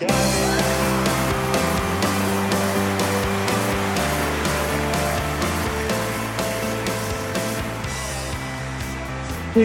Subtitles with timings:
[0.00, 0.06] We're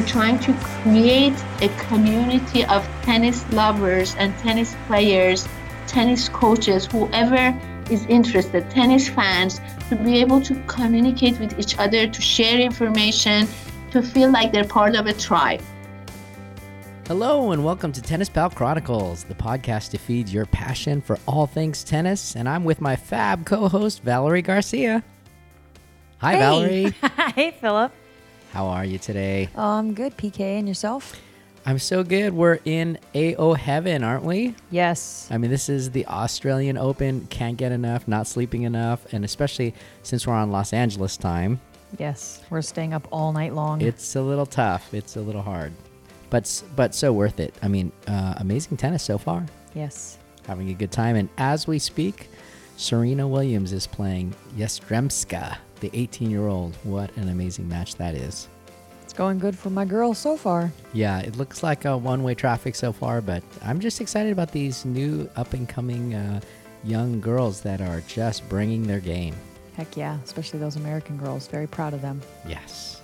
[0.06, 5.48] trying to create a community of tennis lovers and tennis players,
[5.88, 7.58] tennis coaches, whoever
[7.90, 13.48] is interested, tennis fans, to be able to communicate with each other, to share information,
[13.92, 15.62] to feel like they're part of a tribe.
[17.08, 21.46] Hello, and welcome to Tennis Pal Chronicles, the podcast to feed your passion for all
[21.46, 22.36] things tennis.
[22.36, 25.04] And I'm with my fab co host, Valerie Garcia.
[26.20, 26.40] Hi, Hey.
[26.40, 26.92] Valerie.
[27.36, 27.92] hey, Philip.
[28.54, 29.50] How are you today?
[29.56, 30.40] Oh, I'm good, PK.
[30.58, 31.20] And yourself?
[31.68, 32.34] I'm so good.
[32.34, 34.56] We're in AO heaven, aren't we?
[34.72, 35.28] Yes.
[35.32, 37.28] I mean, this is the Australian Open.
[37.28, 39.12] Can't get enough, not sleeping enough.
[39.14, 41.60] And especially since we're on Los Angeles time,
[42.00, 42.42] Yes.
[42.50, 43.80] We're staying up all night long.
[43.80, 44.94] it's a little tough.
[44.94, 45.72] It's a little hard.
[46.36, 47.56] But, but so worth it.
[47.62, 49.46] I mean, uh, amazing tennis so far.
[49.74, 50.18] yes.
[50.46, 51.16] having a good time.
[51.16, 52.28] And as we speak,
[52.76, 56.76] Serena Williams is playing Yastremska, the 18 year old.
[56.84, 58.50] What an amazing match that is.
[59.02, 60.74] It's going good for my girl so far.
[60.92, 64.52] Yeah, it looks like a one way traffic so far, but I'm just excited about
[64.52, 66.42] these new up and coming uh,
[66.84, 69.36] young girls that are just bringing their game.
[69.78, 70.18] Heck yeah.
[70.26, 71.48] Especially those American girls.
[71.48, 72.22] Very proud of them.
[72.46, 72.95] Yes.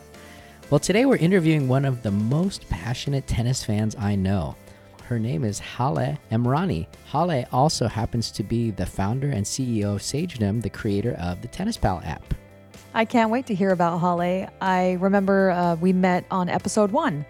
[0.71, 4.55] Well, today we're interviewing one of the most passionate tennis fans I know.
[5.03, 6.87] Her name is Hale Emrani.
[7.11, 11.49] Hale also happens to be the founder and CEO of Sagedom, the creator of the
[11.49, 12.23] Tennis Pal app.
[12.93, 14.47] I can't wait to hear about Holly.
[14.61, 17.25] I remember uh, we met on episode one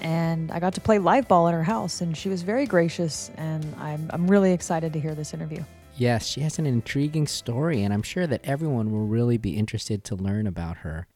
[0.00, 3.30] and I got to play live ball at her house and she was very gracious
[3.36, 5.62] and I'm, I'm really excited to hear this interview.
[5.96, 10.02] Yes, she has an intriguing story, and I'm sure that everyone will really be interested
[10.04, 11.06] to learn about her.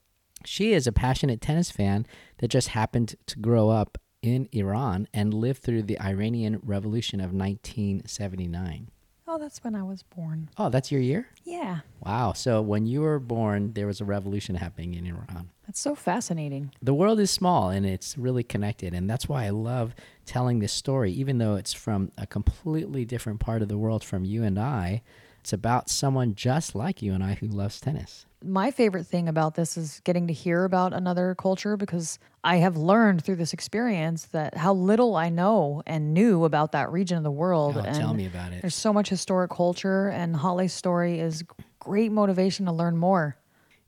[0.47, 2.07] She is a passionate tennis fan
[2.39, 7.33] that just happened to grow up in Iran and live through the Iranian Revolution of
[7.33, 8.91] 1979.
[9.27, 10.51] Oh, that's when I was born.
[10.59, 11.29] Oh, that's your year?
[11.45, 11.81] Yeah.
[12.05, 12.35] Wow.
[12.35, 15.51] So when you were born, there was a revolution happening in Iran.
[15.67, 16.73] That's so fascinating.
[16.83, 18.93] The world is small and it's really connected.
[18.93, 19.95] And that's why I love
[20.27, 24.25] telling this story, even though it's from a completely different part of the world from
[24.25, 25.03] you and I.
[25.45, 28.25] It's about someone just like you and I who loves tennis.
[28.43, 32.79] my favorite thing about this is getting to hear about another culture because I have
[32.79, 37.25] learned through this experience that how little I know and knew about that region of
[37.25, 37.77] the world.
[37.77, 38.63] Oh, and tell me about it.
[38.63, 41.45] There's so much historic culture, and Holly's story is
[41.79, 43.37] great motivation to learn more.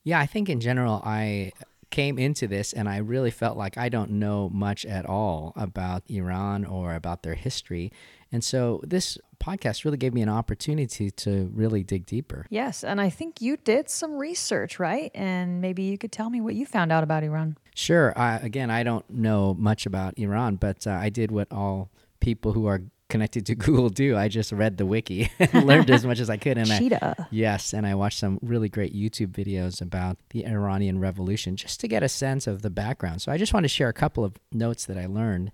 [0.05, 1.53] Yeah, I think in general, I
[1.91, 6.03] came into this and I really felt like I don't know much at all about
[6.11, 7.91] Iran or about their history.
[8.33, 12.47] And so this podcast really gave me an opportunity to really dig deeper.
[12.51, 15.11] Yes, and I think you did some research, right?
[15.15, 17.57] And maybe you could tell me what you found out about Iran.
[17.75, 18.13] Sure.
[18.17, 22.53] I, again, I don't know much about Iran, but uh, I did what all people
[22.53, 24.17] who are connected to Google do.
[24.17, 26.59] I just read the wiki and learned as much as I could.
[26.59, 27.29] And I, Cheetah.
[27.31, 31.89] Yes, and I watched some really great YouTube videos about the Iranian Revolution just to
[31.89, 33.23] get a sense of the background.
[33.23, 35.53] So I just want to share a couple of notes that I learned.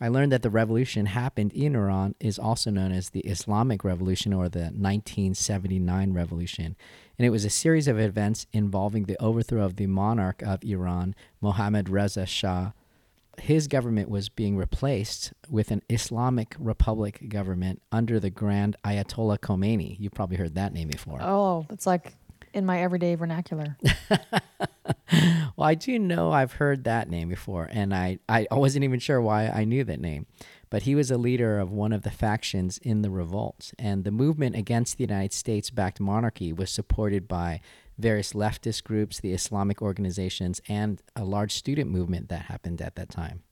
[0.00, 4.32] I learned that the revolution happened in Iran is also known as the Islamic Revolution
[4.32, 6.76] or the 1979 Revolution.
[7.16, 11.14] And it was a series of events involving the overthrow of the monarch of Iran,
[11.40, 12.72] Mohammad Reza Shah.
[13.38, 19.96] His government was being replaced with an Islamic Republic government under the Grand Ayatollah Khomeini.
[19.98, 21.20] You've probably heard that name before.
[21.22, 22.14] Oh, it's like
[22.54, 23.76] in my everyday vernacular.
[25.56, 29.20] Well, I do know I've heard that name before, and I, I wasn't even sure
[29.20, 30.26] why I knew that name.
[30.68, 34.10] But he was a leader of one of the factions in the revolt, and the
[34.10, 37.60] movement against the United States backed monarchy was supported by
[37.96, 43.10] various leftist groups, the Islamic organizations, and a large student movement that happened at that
[43.10, 43.44] time.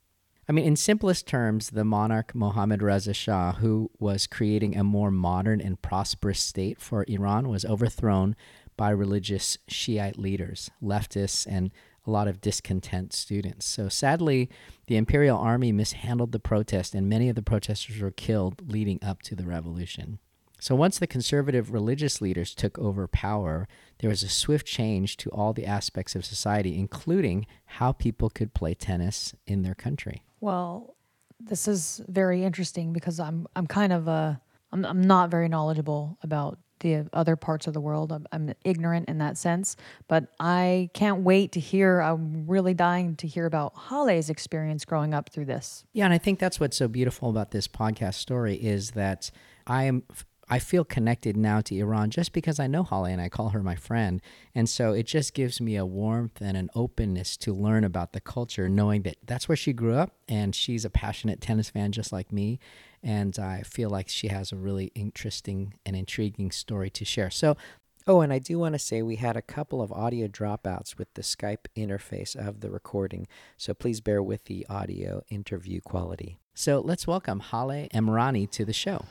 [0.48, 5.12] I mean, in simplest terms, the monarch Mohammad Reza Shah, who was creating a more
[5.12, 8.34] modern and prosperous state for Iran, was overthrown
[8.82, 11.70] by religious Shiite leaders, leftists, and
[12.04, 13.64] a lot of discontent students.
[13.64, 14.50] So sadly,
[14.88, 19.22] the imperial army mishandled the protest, and many of the protesters were killed leading up
[19.22, 20.18] to the revolution.
[20.58, 23.68] So once the conservative religious leaders took over power,
[24.00, 27.46] there was a swift change to all the aspects of society, including
[27.78, 30.24] how people could play tennis in their country.
[30.40, 30.96] Well,
[31.38, 34.34] this is very interesting because I'm I'm kind of uh
[34.72, 38.12] I'm I'm not very knowledgeable about the other parts of the world.
[38.12, 39.76] I'm, I'm ignorant in that sense,
[40.08, 42.00] but I can't wait to hear.
[42.00, 45.84] I'm really dying to hear about Hale's experience growing up through this.
[45.92, 49.30] Yeah, and I think that's what's so beautiful about this podcast story is that
[49.66, 50.02] I am
[50.52, 53.62] I feel connected now to Iran just because I know Holly and I call her
[53.62, 54.20] my friend.
[54.54, 58.20] And so it just gives me a warmth and an openness to learn about the
[58.20, 62.12] culture, knowing that that's where she grew up and she's a passionate tennis fan just
[62.12, 62.58] like me.
[63.02, 67.30] And I feel like she has a really interesting and intriguing story to share.
[67.30, 67.56] So,
[68.06, 71.12] oh, and I do want to say we had a couple of audio dropouts with
[71.14, 73.26] the Skype interface of the recording,
[73.56, 76.38] so please bear with the audio interview quality.
[76.54, 79.04] So, let's welcome Hale Emrani to the show.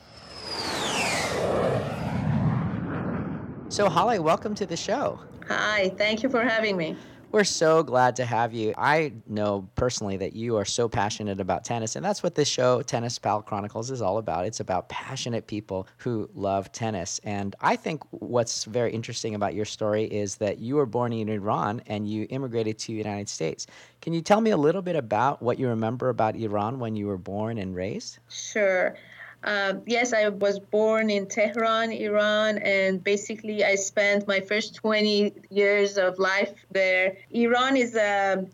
[3.68, 5.20] So, Hale, welcome to the show.
[5.48, 6.96] Hi, thank you for having me.
[7.32, 8.74] We're so glad to have you.
[8.76, 12.82] I know personally that you are so passionate about tennis, and that's what this show,
[12.82, 14.44] Tennis Pal Chronicles, is all about.
[14.44, 17.20] It's about passionate people who love tennis.
[17.24, 21.30] And I think what's very interesting about your story is that you were born in
[21.30, 23.66] Iran and you immigrated to the United States.
[24.02, 27.06] Can you tell me a little bit about what you remember about Iran when you
[27.06, 28.18] were born and raised?
[28.28, 28.94] Sure.
[29.44, 35.32] Uh, yes, I was born in Tehran, Iran, and basically I spent my first 20
[35.50, 37.16] years of life there.
[37.30, 38.46] Iran is a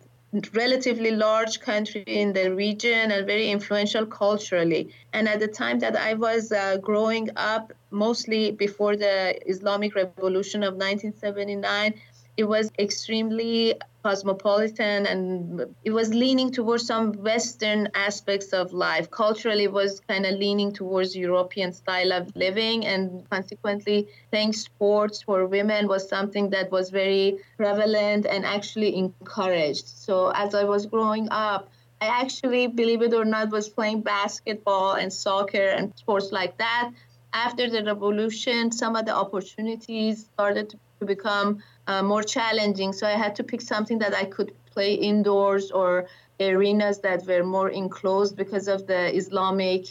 [0.52, 4.90] relatively large country in the region and very influential culturally.
[5.12, 10.62] And at the time that I was uh, growing up, mostly before the Islamic Revolution
[10.62, 11.94] of 1979,
[12.38, 13.74] it was extremely
[14.04, 19.10] cosmopolitan and it was leaning towards some western aspects of life.
[19.10, 25.46] Culturally was kind of leaning towards european style of living and consequently playing sports for
[25.46, 29.88] women was something that was very prevalent and actually encouraged.
[29.88, 31.68] So as i was growing up
[32.00, 36.92] i actually believe it or not was playing basketball and soccer and sports like that.
[37.32, 42.92] After the revolution some of the opportunities started to become uh, more challenging.
[42.92, 46.06] So I had to pick something that I could play indoors or
[46.38, 49.86] arenas that were more enclosed because of the Islamic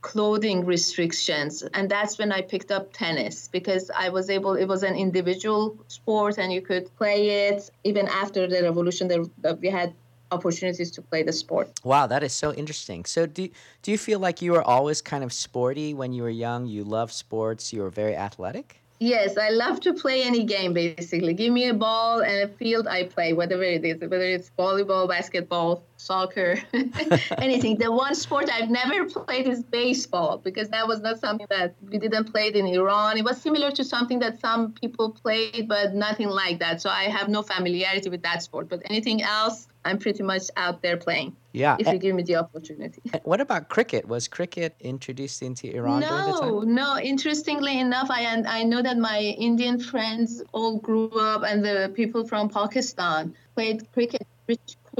[0.00, 1.62] clothing restrictions.
[1.72, 5.78] And that's when I picked up tennis because I was able, it was an individual
[5.88, 9.08] sport and you could play it even after the revolution.
[9.08, 9.24] There,
[9.54, 9.94] we had
[10.30, 11.68] opportunities to play the sport.
[11.84, 13.04] Wow, that is so interesting.
[13.04, 13.48] So do
[13.82, 16.66] do you feel like you were always kind of sporty when you were young?
[16.66, 18.83] You loved sports, you were very athletic?
[19.00, 21.34] Yes, I love to play any game basically.
[21.34, 25.08] Give me a ball and a field, I play, whatever it is, whether it's volleyball,
[25.08, 26.60] basketball, soccer,
[27.38, 27.76] anything.
[27.78, 31.98] The one sport I've never played is baseball because that was not something that we
[31.98, 33.18] didn't play in Iran.
[33.18, 36.80] It was similar to something that some people played, but nothing like that.
[36.80, 38.68] So I have no familiarity with that sport.
[38.68, 41.36] But anything else, I'm pretty much out there playing.
[41.52, 41.76] Yeah.
[41.78, 43.02] If you give me the opportunity.
[43.24, 44.08] What about cricket?
[44.08, 46.60] Was cricket introduced into Iran no?
[46.60, 51.92] No, Interestingly enough, I I know that my Indian friends all grew up, and the
[51.94, 54.26] people from Pakistan played cricket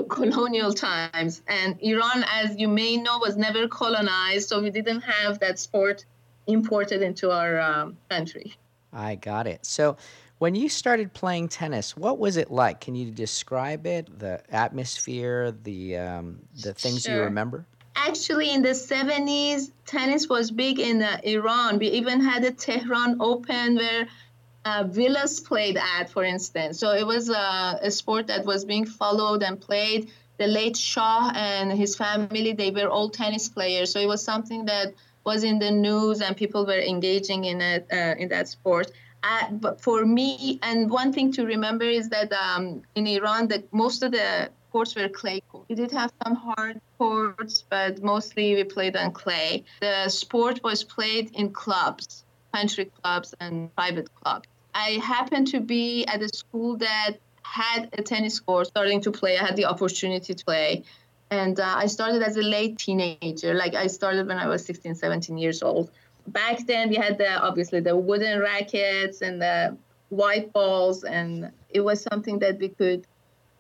[0.09, 1.43] colonial times.
[1.47, 6.05] And Iran, as you may know, was never colonized, so we didn't have that sport
[6.47, 8.55] imported into our um, country.
[8.93, 9.65] I got it.
[9.67, 9.97] So
[10.45, 12.79] when you started playing tennis, what was it like?
[12.79, 14.19] Can you describe it?
[14.19, 17.15] The atmosphere, the um, the things sure.
[17.15, 17.65] you remember?
[17.97, 21.79] Actually, in the 70s, tennis was big in uh, Iran.
[21.79, 24.07] We even had a Tehran Open where
[24.67, 26.79] uh, Vilas played at, for instance.
[26.79, 30.11] So it was uh, a sport that was being followed and played.
[30.37, 33.91] The late Shah and his family, they were all tennis players.
[33.93, 34.93] So it was something that
[35.25, 38.93] was in the news and people were engaging in it uh, in that sport.
[39.25, 43.65] Uh, but for me, and one thing to remember is that um, in Iran, the,
[43.73, 45.67] most of the courts were clay courts.
[45.71, 49.65] We did have some hard courts, but mostly we played on clay.
[49.81, 54.47] The sport was played in clubs, country clubs and private clubs.
[54.75, 57.13] I happened to be at a school that
[57.43, 59.39] had a tennis court starting to play.
[59.39, 60.85] I had the opportunity to play.
[61.31, 63.55] And uh, I started as a late teenager.
[63.55, 65.91] Like I started when I was 16, 17 years old
[66.29, 69.77] back then we had the obviously the wooden rackets and the
[70.09, 73.07] white balls and it was something that we could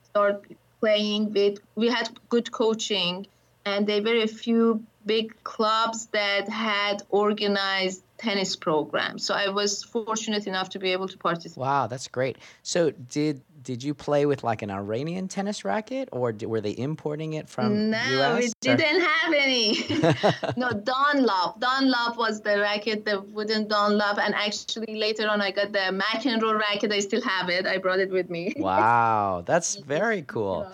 [0.04, 0.44] start
[0.80, 1.58] playing with.
[1.74, 3.26] We had good coaching
[3.64, 9.24] and there were a few big clubs that had organized tennis programs.
[9.26, 11.60] So i was fortunate enough to be able to participate.
[11.60, 12.38] Wow that's great.
[12.62, 16.76] So did did you play with like an Iranian tennis racket, or did, were they
[16.76, 18.42] importing it from no, US?
[18.42, 19.86] we didn't have any.
[20.56, 21.60] no, Dunlop.
[21.60, 26.58] Dunlop was the racket, the wooden Dunlop, and actually later on I got the McEnroe
[26.58, 26.92] racket.
[26.92, 27.66] I still have it.
[27.66, 28.52] I brought it with me.
[28.58, 30.70] wow, that's very cool.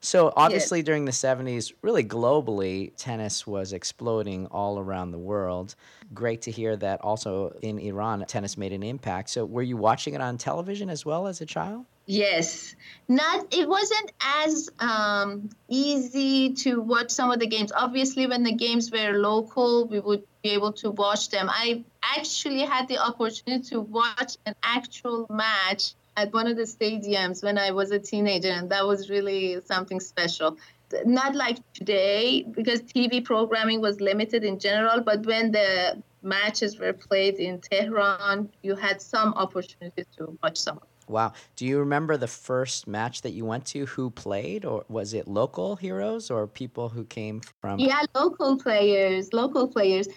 [0.00, 5.74] So obviously during the 70s, really globally, tennis was exploding all around the world.
[6.14, 9.30] Great to hear that also in Iran, tennis made an impact.
[9.30, 11.84] So were you watching it on television as well as a child?
[12.06, 12.74] Yes,
[13.08, 13.52] not.
[13.52, 17.70] It wasn't as um, easy to watch some of the games.
[17.70, 21.50] Obviously, when the games were local, we would be able to watch them.
[21.50, 27.44] I actually had the opportunity to watch an actual match at one of the stadiums
[27.44, 30.58] when I was a teenager, and that was really something special.
[31.04, 36.92] not like today because TV programming was limited in general, but when the matches were
[36.92, 40.80] played in Tehran, you had some opportunity to watch some.
[41.06, 41.32] Wow.
[41.56, 43.86] Do you remember the first match that you went to?
[43.86, 47.78] Who played, or was it local heroes or people who came from?
[47.78, 49.32] Yeah, local players.
[49.32, 50.08] Local players.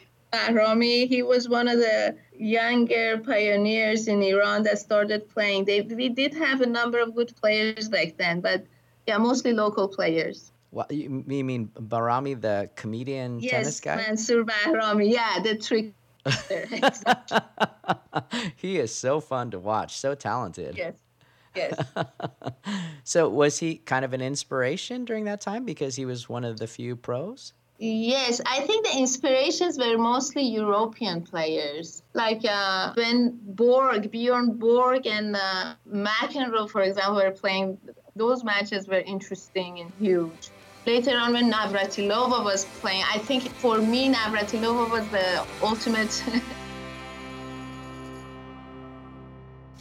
[0.52, 5.66] Rami, he was one of the younger pioneers in Iran that started playing.
[5.66, 8.66] They, we did have a number of good players back then, but
[9.08, 10.52] yeah, mostly local players.
[10.70, 13.98] What you mean Bahrami, the comedian yes, tennis guy?
[13.98, 15.94] Mansour Bahrami, yeah, the trick.
[18.56, 20.78] he is so fun to watch, so talented.
[20.78, 20.96] Yes.
[21.56, 21.78] Yes.
[23.04, 26.60] so was he kind of an inspiration during that time because he was one of
[26.60, 27.54] the few pros?
[27.84, 35.08] Yes, I think the inspirations were mostly European players, like uh, when Borg, Bjorn Borg,
[35.08, 37.80] and uh, McEnroe, for example, were playing.
[38.16, 40.52] Those matches were interesting and huge.
[40.86, 46.24] Later on, when Navratilova was playing, I think for me, Navratilova was the ultimate.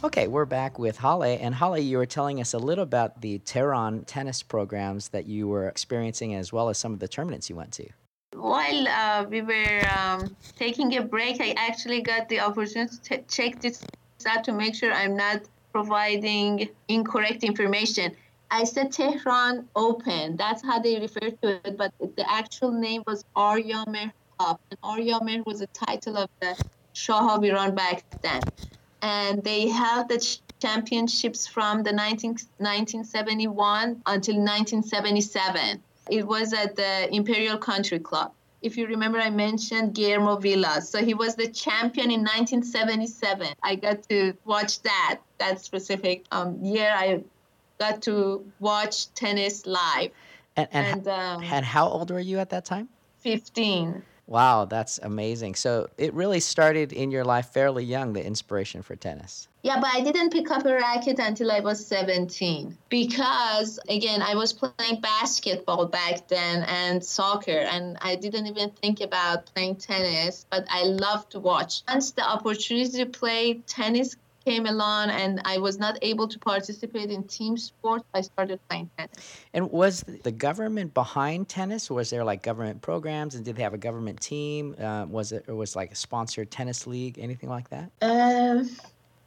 [0.03, 1.21] Okay, we're back with Hale.
[1.21, 5.47] And Hale, you were telling us a little about the Tehran tennis programs that you
[5.47, 7.87] were experiencing as well as some of the tournaments you went to.
[8.33, 13.61] While uh, we were um, taking a break, I actually got the opportunity to check
[13.61, 13.83] this
[14.25, 18.15] out to make sure I'm not providing incorrect information.
[18.49, 20.35] I said Tehran Open.
[20.35, 24.61] That's how they refer to it, but the actual name was Aryamehr Cup.
[24.71, 26.59] And Aryamehr was the title of the
[26.93, 28.41] Shah of Iran back then
[29.01, 35.81] and they held the championships from the 19, 1971 until 1977.
[36.09, 38.31] It was at the Imperial Country Club.
[38.61, 40.87] If you remember, I mentioned Guillermo Vilas.
[40.87, 43.47] So he was the champion in 1977.
[43.63, 46.91] I got to watch that, that specific um, year.
[46.95, 47.23] I
[47.79, 50.11] got to watch tennis live.
[50.55, 52.87] And, and, and, um, and how old were you at that time?
[53.21, 54.03] 15.
[54.31, 55.55] Wow, that's amazing.
[55.55, 59.49] So it really started in your life fairly young, the inspiration for tennis.
[59.63, 64.35] Yeah, but I didn't pick up a racket until I was 17 because, again, I
[64.35, 70.45] was playing basketball back then and soccer, and I didn't even think about playing tennis,
[70.49, 71.83] but I loved to watch.
[71.87, 77.11] Once the opportunity to play tennis came along and I was not able to participate
[77.11, 79.37] in team sports, I started playing tennis.
[79.53, 81.89] And was the government behind tennis?
[81.89, 84.75] Was there like government programs and did they have a government team?
[84.79, 87.91] Uh, was it or was like a sponsored tennis league, anything like that?
[88.01, 88.63] Uh,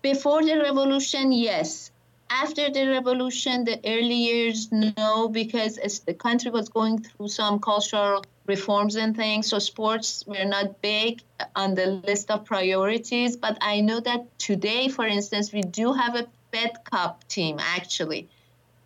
[0.03, 1.91] before the revolution, yes.
[2.31, 7.61] After the revolution, the early years, no, because as the country was going through some
[7.61, 9.49] cultural reforms and things.
[9.49, 11.23] So sports were not big
[11.57, 13.37] on the list of priorities.
[13.37, 18.29] But I know that today, for instance, we do have a Fed Cup team actually,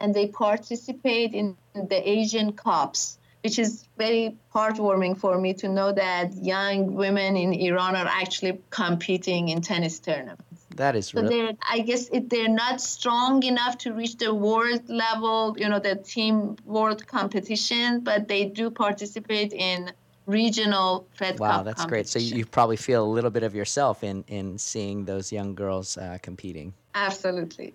[0.00, 5.92] and they participate in the Asian Cups, which is very heartwarming for me to know
[5.92, 10.57] that young women in Iran are actually competing in tennis tournaments.
[10.78, 15.56] That is so they're, I guess they're not strong enough to reach the world level,
[15.58, 19.90] you know, the team world competition, but they do participate in
[20.26, 22.06] regional Fed wow, Cup that's great.
[22.06, 25.56] So you, you, probably feel a little bit of yourself in in seeing those young
[25.56, 26.72] girls uh, competing.
[26.94, 27.74] Absolutely.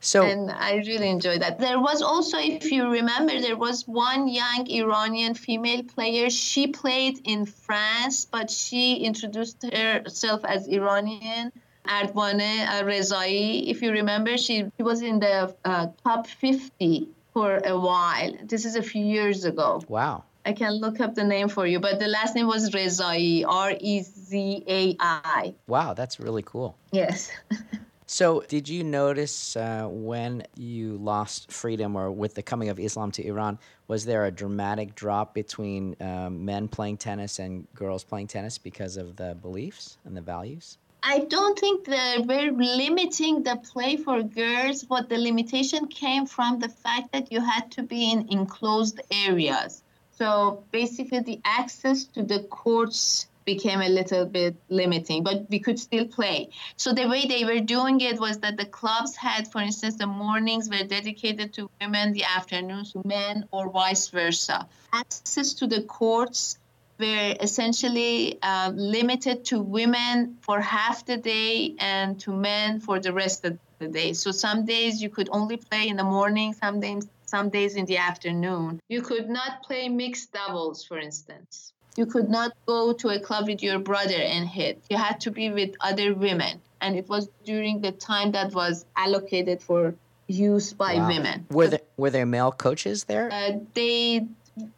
[0.00, 1.58] So and I really enjoy that.
[1.58, 6.28] There was also, if you remember, there was one young Iranian female player.
[6.30, 11.52] She played in France, but she introduced herself as Iranian
[11.86, 17.60] Aravane uh, Rezai, if you remember, she, she was in the uh, top 50 for
[17.64, 18.32] a while.
[18.44, 19.82] This is a few years ago.
[19.88, 20.24] Wow.
[20.46, 23.74] I can look up the name for you, but the last name was Rezai, R
[23.80, 25.54] E Z A I.
[25.66, 26.76] Wow, that's really cool.
[26.92, 27.30] Yes.
[28.06, 33.10] so, did you notice uh, when you lost freedom or with the coming of Islam
[33.12, 38.26] to Iran, was there a dramatic drop between um, men playing tennis and girls playing
[38.26, 40.76] tennis because of the beliefs and the values?
[41.06, 46.60] I don't think they were limiting the play for girls, but the limitation came from
[46.60, 49.82] the fact that you had to be in enclosed areas.
[50.12, 55.78] So basically, the access to the courts became a little bit limiting, but we could
[55.78, 56.48] still play.
[56.76, 60.06] So the way they were doing it was that the clubs had, for instance, the
[60.06, 64.66] mornings were dedicated to women, the afternoons to men, or vice versa.
[64.94, 66.58] Access to the courts
[66.98, 73.12] were essentially uh, limited to women for half the day and to men for the
[73.12, 74.12] rest of the day.
[74.12, 77.84] So some days you could only play in the morning, some days some days in
[77.86, 78.78] the afternoon.
[78.88, 81.72] You could not play mixed doubles, for instance.
[81.96, 84.84] You could not go to a club with your brother and hit.
[84.90, 86.60] You had to be with other women.
[86.80, 89.94] And it was during the time that was allocated for
[90.28, 91.08] use by Wow.
[91.08, 91.46] women.
[91.50, 93.30] Were there were there male coaches there?
[93.32, 94.26] Uh, they,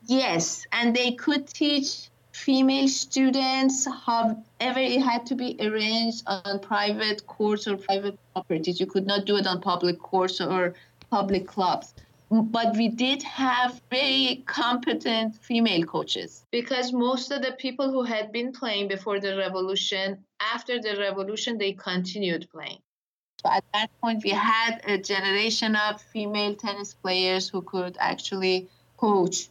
[0.07, 7.27] yes, and they could teach female students however it had to be arranged on private
[7.27, 8.79] courts or private properties.
[8.79, 10.75] You could not do it on public courts or
[11.11, 11.95] public clubs.
[12.29, 18.33] But we did have very competent female coaches because most of the people who had
[18.33, 22.81] been playing before the revolution, after the revolution, they continued playing.
[23.43, 28.69] So at that point, we had a generation of female tennis players who could actually
[28.97, 29.49] coach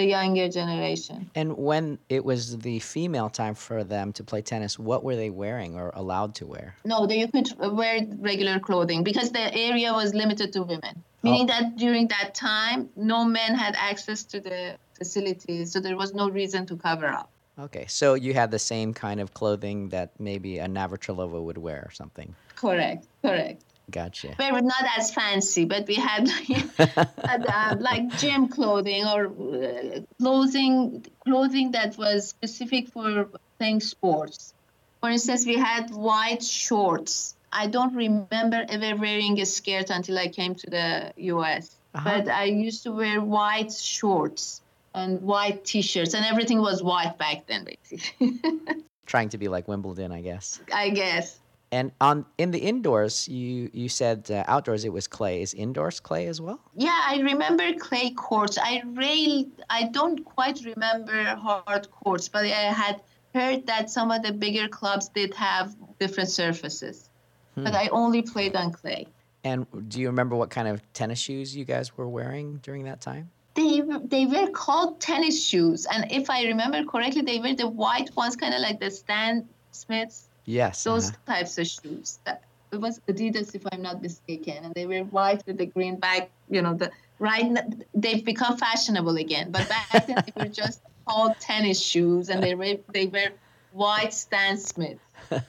[0.00, 1.30] the younger generation.
[1.34, 5.28] And when it was the female time for them to play tennis, what were they
[5.28, 6.74] wearing or allowed to wear?
[6.84, 11.02] No, they could wear regular clothing because the area was limited to women, oh.
[11.22, 16.14] meaning that during that time, no men had access to the facilities, so there was
[16.14, 17.28] no reason to cover up.
[17.58, 21.84] Okay, so you had the same kind of clothing that maybe a Navratilova would wear
[21.86, 22.34] or something.
[22.56, 23.62] Correct, correct.
[23.90, 24.34] Gotcha.
[24.38, 26.28] We were not as fancy, but we had
[26.78, 33.28] had, uh, like gym clothing or uh, clothing clothing that was specific for
[33.58, 34.54] playing sports.
[35.00, 37.34] For instance, we had white shorts.
[37.52, 41.74] I don't remember ever wearing a skirt until I came to the U.S.
[41.94, 42.04] Uh-huh.
[42.04, 44.60] But I used to wear white shorts
[44.94, 48.40] and white T-shirts, and everything was white back then, basically.
[49.06, 50.60] Trying to be like Wimbledon, I guess.
[50.72, 51.38] I guess.
[51.72, 55.40] And on in the indoors, you you said uh, outdoors it was clay.
[55.42, 56.60] Is indoors clay as well?
[56.74, 58.58] Yeah, I remember clay courts.
[58.58, 63.00] I really, I don't quite remember hard courts, but I had
[63.34, 67.08] heard that some of the bigger clubs did have different surfaces.
[67.56, 69.06] But I only played on clay.
[69.44, 73.00] And do you remember what kind of tennis shoes you guys were wearing during that
[73.00, 73.30] time?
[73.54, 78.14] They they were called tennis shoes, and if I remember correctly, they were the white
[78.16, 80.84] ones, kind of like the Stan Smiths, Yes.
[80.84, 81.34] those uh-huh.
[81.34, 82.18] types of shoes.
[82.24, 82.42] That,
[82.72, 86.30] it was Adidas, if I'm not mistaken, and they were white with the green back.
[86.48, 87.56] You know, the right.
[87.94, 92.54] They've become fashionable again, but back then they were just called tennis shoes, and they
[92.54, 93.30] were they were
[93.72, 95.02] white Stan Smiths.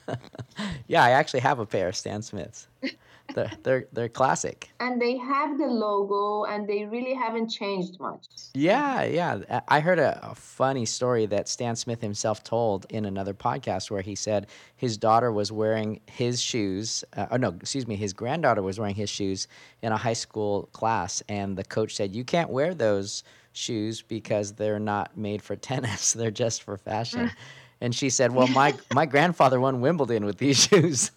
[0.86, 2.68] Yeah, I actually have a pair of Stan Smiths.
[3.34, 4.70] they're they're they're classic.
[4.80, 8.26] And they have the logo, and they really haven't changed much.
[8.54, 9.62] Yeah, yeah.
[9.68, 14.00] I- heard a, a funny story that Stan Smith himself told in another podcast where
[14.00, 17.04] he said his daughter was wearing his shoes.
[17.16, 17.96] Uh, oh, no, excuse me.
[17.96, 19.48] His granddaughter was wearing his shoes
[19.82, 21.22] in a high school class.
[21.28, 26.12] And the coach said, You can't wear those shoes because they're not made for tennis,
[26.12, 27.30] they're just for fashion.
[27.82, 31.10] And she said, Well, my, my grandfather won Wimbledon with these shoes.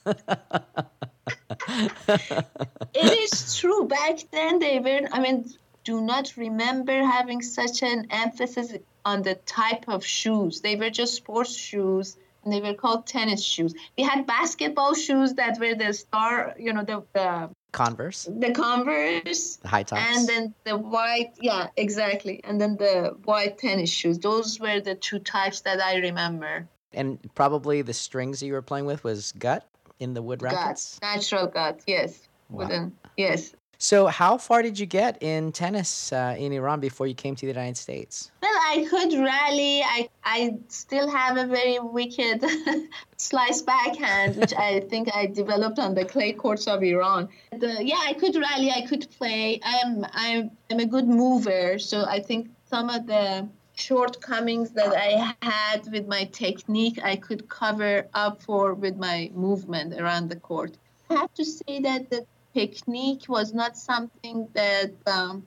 [1.67, 3.87] It is true.
[3.87, 5.45] Back then, they were, I mean,
[5.83, 8.73] do not remember having such an emphasis
[9.05, 10.61] on the type of shoes.
[10.61, 13.73] They were just sports shoes and they were called tennis shoes.
[13.97, 19.57] We had basketball shoes that were the star, you know, the, the, Converse, the Converse.
[19.57, 20.01] the high tops.
[20.01, 22.41] And then the white, yeah, exactly.
[22.43, 24.17] And then the white tennis shoes.
[24.19, 26.67] Those were the two types that I remember.
[26.93, 29.67] and probably the strings you were playing with was gut
[29.99, 30.99] in the wood rackets.
[30.99, 32.27] Gut, natural gut, yes.
[32.49, 32.65] Wow.
[32.65, 33.55] Wooden, yes.
[33.77, 37.41] So, how far did you get in tennis uh, in Iran before you came to
[37.41, 38.31] the United States?
[38.41, 39.81] Well, I could rally.
[39.83, 42.43] I I still have a very wicked
[43.17, 47.27] slice backhand, which I think I developed on the clay courts of Iran.
[47.51, 48.71] The, yeah, I could rally.
[48.71, 49.59] I could play.
[49.63, 55.35] I'm I'm I'm a good mover, so I think some of the shortcomings that I
[55.41, 60.77] had with my technique, I could cover up for with my movement around the court.
[61.09, 65.45] I have to say that the technique was not something that um,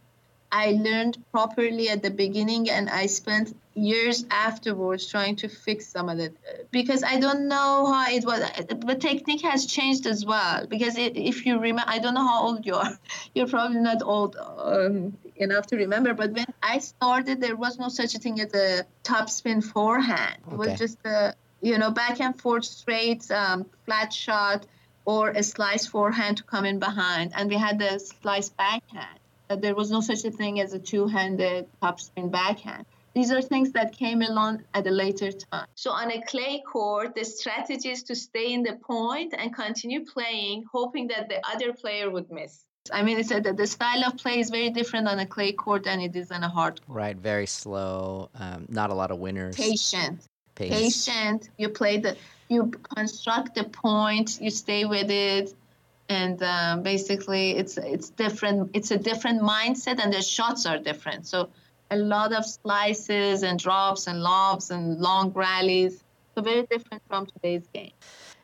[0.53, 6.09] I learned properly at the beginning, and I spent years afterwards trying to fix some
[6.09, 6.37] of it
[6.71, 8.41] because I don't know how it was.
[8.69, 10.67] The technique has changed as well.
[10.67, 12.99] Because it, if you remember, I don't know how old you are.
[13.35, 16.15] You're probably not old um, enough to remember.
[16.15, 20.39] But when I started, there was no such a thing as a top spin forehand.
[20.51, 24.67] It was just a you know back and forth straight um, flat shot
[25.05, 29.19] or a slice forehand to come in behind, and we had the slice backhand.
[29.49, 32.85] There was no such a thing as a two-handed topspin backhand.
[33.15, 35.67] These are things that came along at a later time.
[35.75, 40.05] So on a clay court, the strategy is to stay in the point and continue
[40.05, 42.65] playing, hoping that the other player would miss.
[42.93, 45.53] I mean, it's a, the, the style of play is very different on a clay
[45.53, 46.97] court than it is on a hard court.
[46.97, 48.31] Right, very slow.
[48.35, 49.57] Um, not a lot of winners.
[49.57, 50.21] Patient,
[50.55, 50.71] Pace.
[50.71, 51.51] patient.
[51.59, 52.17] You play the,
[52.49, 55.55] you construct the point, you stay with it,
[56.09, 58.71] and um, basically it's it's different.
[58.73, 61.27] It's a different mindset, and the shots are different.
[61.27, 61.51] So
[61.91, 66.03] a lot of slices and drops and lobs and long rallies.
[66.35, 67.93] So very different from today's game.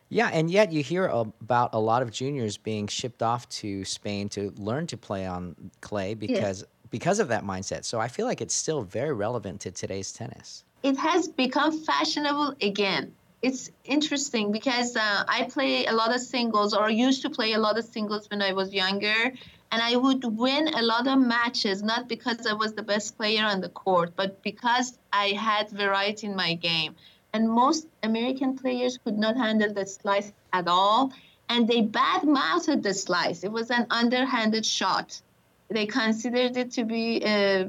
[0.08, 4.28] Yeah, and yet you hear about a lot of juniors being shipped off to Spain
[4.30, 6.64] to learn to play on clay because yes.
[6.90, 7.84] because of that mindset.
[7.84, 10.64] So I feel like it's still very relevant to today's tennis.
[10.82, 13.14] It has become fashionable again.
[13.42, 17.58] It's interesting because uh, I play a lot of singles or used to play a
[17.58, 19.32] lot of singles when I was younger
[19.74, 23.44] and I would win a lot of matches not because I was the best player
[23.44, 26.94] on the court, but because I had variety in my game
[27.32, 31.12] and most American players could not handle the slice at all.
[31.48, 33.42] And they bad-mouthed the slice.
[33.42, 35.20] It was an underhanded shot.
[35.68, 37.64] They considered it to be uh,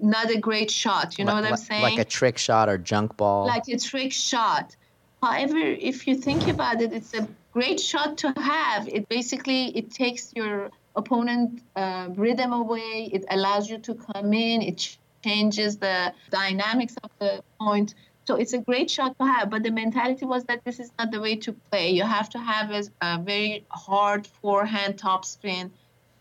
[0.00, 1.18] not a great shot.
[1.18, 1.82] You know like, what I'm saying?
[1.82, 3.46] Like a trick shot or junk ball.
[3.46, 4.76] Like a trick shot.
[5.20, 8.86] However, if you think about it, it's a great shot to have.
[8.86, 13.10] It basically it takes your opponent uh, rhythm away.
[13.16, 14.62] It allows you to come in.
[14.62, 14.78] It
[15.24, 17.94] changes the dynamics of the point.
[18.26, 21.10] So it's a great shot to have, but the mentality was that this is not
[21.10, 21.90] the way to play.
[21.90, 25.70] You have to have a, a very hard forehand topspin,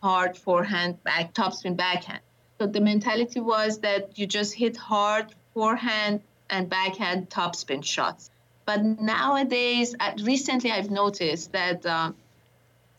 [0.01, 2.21] hard forehand back topspin backhand.
[2.59, 8.31] So the mentality was that you just hit hard forehand and backhand topspin shots.
[8.65, 12.13] But nowadays, recently I've noticed that uh,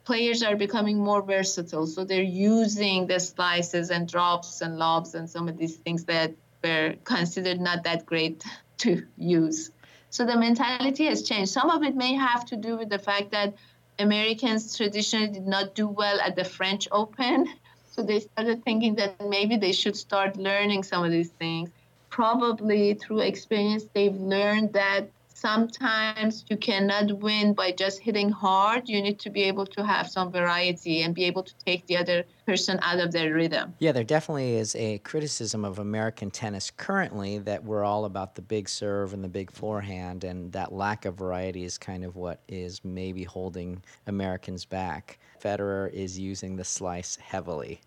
[0.08, 1.86] players are becoming more versatile.
[1.86, 6.32] So they're using the slices and drops and lobs and some of these things that
[6.64, 8.42] were considered not that great
[8.84, 9.70] to use.
[10.08, 11.52] So the mentality has changed.
[11.52, 13.52] Some of it may have to do with the fact that
[13.98, 17.46] Americans traditionally did not do well at the French Open.
[17.92, 21.68] So they started thinking that maybe they should start learning some of these things.
[22.08, 25.10] Probably through experience, they've learned that
[25.40, 28.88] sometimes you cannot win by just hitting hard.
[28.88, 31.96] You need to be able to have some variety and be able to take the
[31.96, 33.74] other person out of their rhythm.
[33.78, 38.42] Yeah, there definitely is a criticism of American tennis currently that we're all about the
[38.42, 42.40] big serve and the big forehand, and that lack of variety is kind of what
[42.48, 45.18] is maybe holding Americans back.
[45.40, 47.80] Federer is using the slice heavily.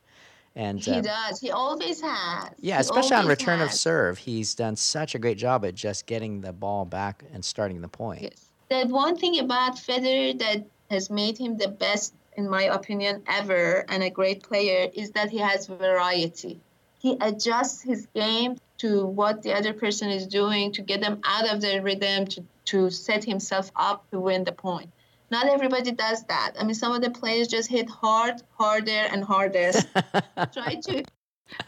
[0.55, 1.39] And he uh, does.
[1.39, 2.49] He always has.
[2.59, 3.69] Yeah, he especially on return has.
[3.69, 7.43] of serve, he's done such a great job at just getting the ball back and
[7.43, 8.23] starting the point.
[8.23, 8.49] Yes.
[8.69, 13.85] The one thing about Federer that has made him the best, in my opinion, ever,
[13.87, 16.59] and a great player, is that he has variety.
[16.99, 21.49] He adjusts his game to what the other person is doing to get them out
[21.49, 24.89] of their rhythm, to, to set himself up to win the point.
[25.31, 26.55] Not everybody does that.
[26.59, 29.71] I mean, some of the players just hit hard, harder, and harder.
[30.53, 31.03] Try to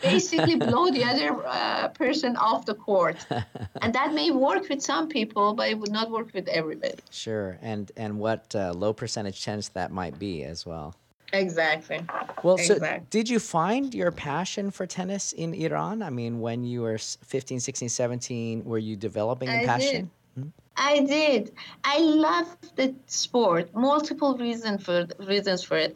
[0.02, 3.26] basically blow the other uh, person off the court.
[3.82, 6.96] and that may work with some people, but it would not work with everybody.
[7.10, 7.58] Sure.
[7.62, 10.96] And and what uh, low percentage chance that might be as well.
[11.32, 12.00] Exactly.
[12.44, 12.78] Well, so
[13.10, 16.04] did you find your passion for tennis in Iran?
[16.04, 20.02] I mean, when you were 15, 16, 17, were you developing a passion?
[20.02, 20.10] Did.
[20.76, 21.52] I did.
[21.84, 23.74] I love the sport.
[23.76, 25.96] Multiple reason for reasons for it.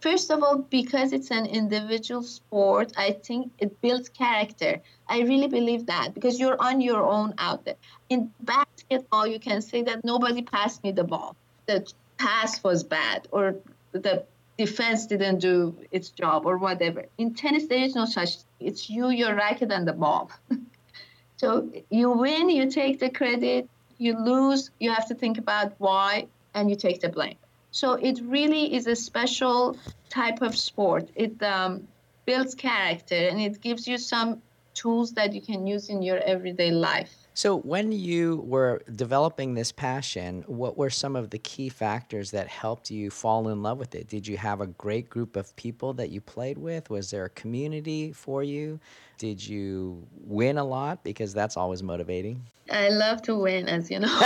[0.00, 4.80] First of all, because it's an individual sport, I think it builds character.
[5.08, 7.76] I really believe that because you're on your own out there.
[8.08, 11.36] In basketball, you can say that nobody passed me the ball.
[11.66, 11.86] The
[12.18, 13.56] pass was bad, or
[13.92, 14.24] the
[14.58, 17.06] defense didn't do its job, or whatever.
[17.18, 18.38] In tennis, there is no such.
[18.58, 20.32] It's you, your racket, and the ball.
[21.36, 23.68] so you win, you take the credit
[24.02, 27.36] you lose, you have to think about why, and you take the blame.
[27.70, 29.78] So it really is a special
[30.10, 31.08] type of sport.
[31.14, 31.88] It um,
[32.26, 34.42] builds character and it gives you some
[34.74, 37.21] tools that you can use in your everyday life.
[37.34, 42.46] So, when you were developing this passion, what were some of the key factors that
[42.48, 44.06] helped you fall in love with it?
[44.08, 46.90] Did you have a great group of people that you played with?
[46.90, 48.78] Was there a community for you?
[49.16, 51.02] Did you win a lot?
[51.04, 52.44] Because that's always motivating.
[52.70, 54.08] I love to win, as you know.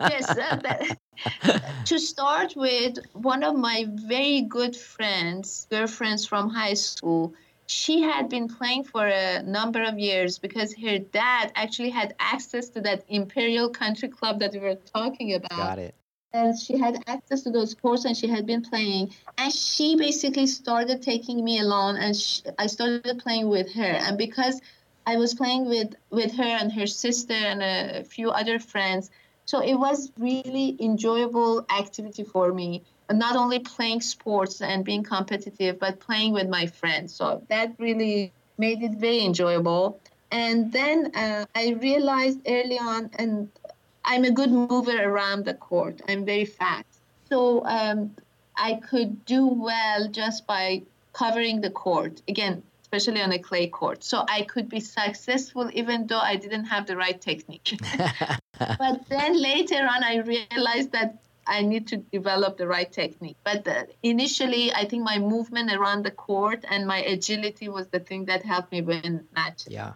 [0.00, 0.94] yes, uh,
[1.84, 7.34] to start with, one of my very good friends, girlfriends from high school,
[7.68, 12.70] she had been playing for a number of years because her dad actually had access
[12.70, 15.50] to that Imperial Country Club that we were talking about.
[15.50, 15.94] Got it.
[16.32, 19.14] And she had access to those courts and she had been playing.
[19.36, 23.82] And she basically started taking me along and she, I started playing with her.
[23.82, 24.62] And because
[25.06, 29.10] I was playing with, with her and her sister and a few other friends,
[29.44, 35.78] so it was really enjoyable activity for me not only playing sports and being competitive,
[35.78, 37.14] but playing with my friends.
[37.14, 40.00] So that really made it very enjoyable.
[40.30, 43.48] And then uh, I realized early on, and
[44.04, 46.02] I'm a good mover around the court.
[46.08, 46.86] I'm very fast.
[47.30, 48.14] So um,
[48.56, 52.20] I could do well just by covering the court.
[52.28, 54.02] Again, especially on a clay court.
[54.02, 57.78] So I could be successful even though I didn't have the right technique.
[58.58, 61.18] but then later on, I realized that
[61.48, 63.38] I need to develop the right technique.
[63.42, 68.00] But uh, initially, I think my movement around the court and my agility was the
[68.00, 69.72] thing that helped me win matches.
[69.72, 69.94] Yeah.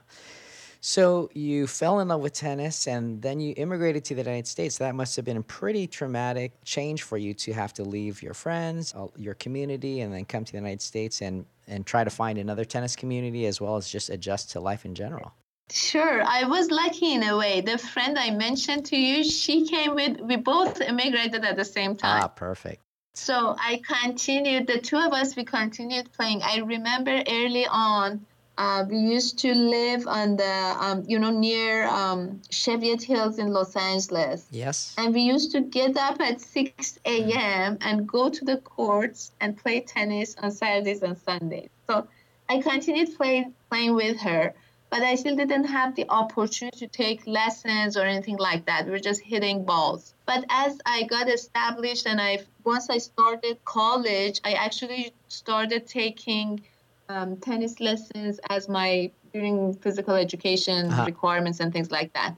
[0.84, 4.78] So you fell in love with tennis and then you immigrated to the United States.
[4.78, 8.34] That must have been a pretty traumatic change for you to have to leave your
[8.34, 12.10] friends, uh, your community, and then come to the United States and, and try to
[12.10, 15.32] find another tennis community as well as just adjust to life in general.
[15.70, 17.60] Sure, I was lucky in a way.
[17.62, 21.96] The friend I mentioned to you, she came with, we both immigrated at the same
[21.96, 22.22] time.
[22.24, 22.82] Ah, perfect.
[23.14, 26.42] So I continued, the two of us, we continued playing.
[26.42, 28.24] I remember early on,
[28.58, 33.52] uh, we used to live on the, um, you know, near um, Cheviot Hills in
[33.52, 34.46] Los Angeles.
[34.50, 34.94] Yes.
[34.98, 37.78] And we used to get up at 6 a.m.
[37.80, 41.70] and go to the courts and play tennis on Saturdays and Sundays.
[41.86, 42.06] So
[42.48, 44.54] I continued playing playing with her,
[44.92, 48.86] but I still didn't have the opportunity to take lessons or anything like that.
[48.86, 50.14] We are just hitting balls.
[50.26, 56.60] But as I got established and I once I started college, I actually started taking
[57.08, 61.06] um, tennis lessons as my during physical education Uh-huh.
[61.06, 62.36] requirements and things like that.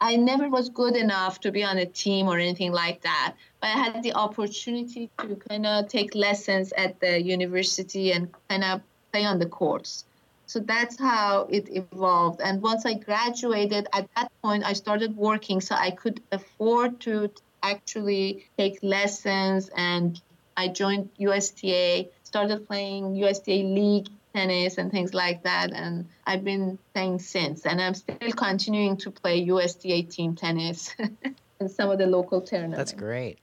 [0.00, 3.66] I never was good enough to be on a team or anything like that, but
[3.76, 8.80] I had the opportunity to kind of take lessons at the university and kind of
[9.12, 10.06] play on the courts.
[10.50, 12.40] So that's how it evolved.
[12.40, 17.30] And once I graduated, at that point, I started working so I could afford to
[17.62, 20.20] actually take lessons and
[20.56, 25.70] I joined USTA, started playing USTA League tennis and things like that.
[25.72, 27.64] And I've been playing since.
[27.64, 30.92] And I'm still continuing to play USTA team tennis
[31.60, 32.76] and some of the local tournaments.
[32.76, 33.38] That's great.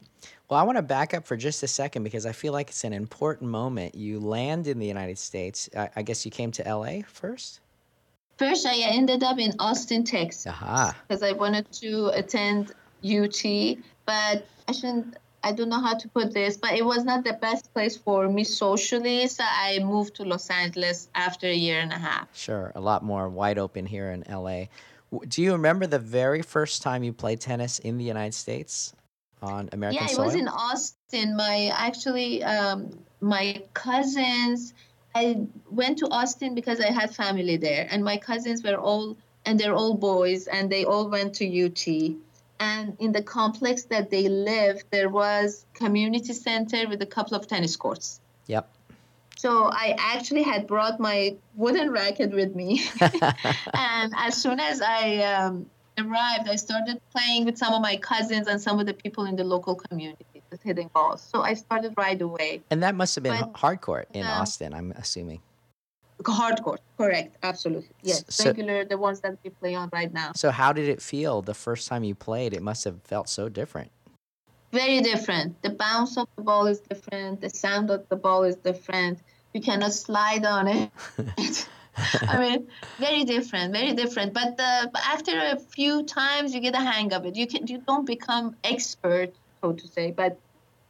[0.49, 2.85] Well, I want to back up for just a second because I feel like it's
[2.85, 3.95] an important moment.
[3.95, 5.69] You land in the United States.
[5.75, 7.59] I, I guess you came to LA first?
[8.37, 10.47] First, I ended up in Austin, Texas.
[10.47, 10.95] Aha.
[11.07, 12.71] because I wanted to attend
[13.03, 13.43] UT,
[14.05, 15.17] but I shouldn't.
[15.43, 18.27] I don't know how to put this, but it was not the best place for
[18.27, 19.27] me socially.
[19.27, 22.27] So I moved to Los Angeles after a year and a half.
[22.35, 22.71] Sure.
[22.75, 24.65] A lot more wide open here in LA.
[25.27, 28.93] Do you remember the very first time you played tennis in the United States
[29.41, 31.35] on American yeah, it was in Austin.
[31.35, 34.73] My actually, um, my cousins.
[35.15, 39.59] I went to Austin because I had family there, and my cousins were all and
[39.59, 41.87] they're all boys, and they all went to UT.
[42.59, 47.47] And in the complex that they lived, there was community center with a couple of
[47.47, 48.19] tennis courts.
[48.47, 48.67] Yep.
[49.37, 52.83] So I actually had brought my wooden racket with me,
[53.73, 58.47] and as soon as I um, arrived, I started playing with some of my cousins
[58.47, 61.21] and some of the people in the local community, just hitting balls.
[61.21, 62.61] So I started right away.
[62.69, 65.41] And that must have been But, hard court in um, Austin, I'm assuming.
[66.25, 68.23] Hard court, correct, absolutely, yes.
[68.29, 70.31] so- Regular, the ones that we play on right now.
[70.35, 72.53] So, how did it feel the first time you played?
[72.53, 73.91] It must have felt so different.
[74.73, 75.61] Very different.
[75.61, 77.39] The bounce of the ball is different.
[77.41, 79.19] The sound of the ball is different.
[79.53, 80.91] You cannot slide on it.
[82.27, 82.67] I mean,
[82.99, 84.33] very different, very different.
[84.33, 87.35] But, uh, after a few times, you get a hang of it.
[87.35, 90.37] You can you don't become expert, so to say, but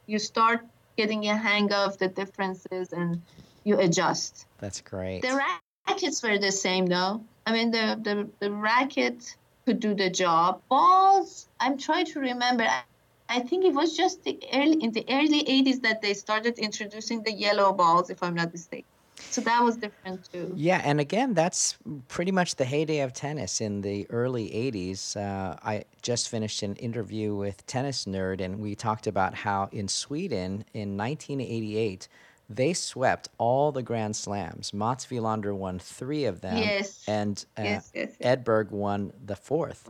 [0.06, 0.60] you start
[0.96, 3.22] getting a hang of the differences and
[3.64, 4.46] you adjust.
[4.60, 5.22] That's great.
[5.22, 5.40] The
[5.86, 7.22] rackets were the same, though.
[7.46, 10.62] I mean, the, the, the racket could do the job.
[10.68, 12.64] Balls, I'm trying to remember.
[12.64, 12.82] I-
[13.30, 17.22] I think it was just the early in the early 80s that they started introducing
[17.22, 18.88] the yellow balls, if I'm not mistaken.
[19.30, 20.52] So that was different too.
[20.56, 21.76] Yeah, and again, that's
[22.08, 25.16] pretty much the heyday of tennis in the early 80s.
[25.16, 29.88] Uh, I just finished an interview with Tennis Nerd, and we talked about how in
[29.88, 32.08] Sweden in 1988,
[32.50, 34.72] they swept all the Grand Slams.
[34.72, 37.04] Mats Wilander won three of them, Yes.
[37.06, 38.16] and uh, Yes, yes.
[38.20, 39.88] Edberg won the fourth.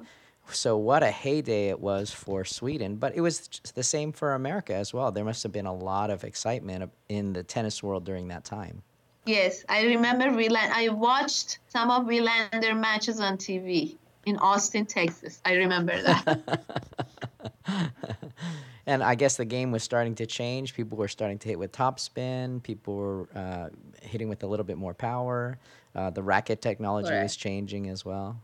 [0.51, 4.75] So what a heyday it was for Sweden, but it was the same for America
[4.75, 5.13] as well.
[5.13, 8.83] There must have been a lot of excitement in the tennis world during that time.
[9.27, 10.71] Yes, I remember Wilander.
[10.73, 15.41] I watched some of Wilander matches on TV in Austin, Texas.
[15.45, 16.61] I remember that.
[18.89, 20.73] And I guess the game was starting to change.
[20.73, 22.63] People were starting to hit with topspin.
[22.63, 23.69] People were uh,
[24.01, 25.59] hitting with a little bit more power.
[25.95, 28.41] Uh, the racket technology was changing as well.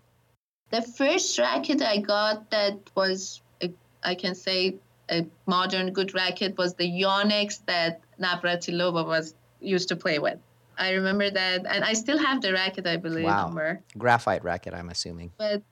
[0.68, 4.76] The first racket I got that was, a, I can say,
[5.10, 10.38] a modern good racket was the Yonex that Navratilova was used to play with.
[10.78, 13.46] I remember that, and I still have the racket, I believe, Wow.
[13.46, 13.82] somewhere.
[13.96, 15.32] Graphite racket, I'm assuming.
[15.38, 15.62] But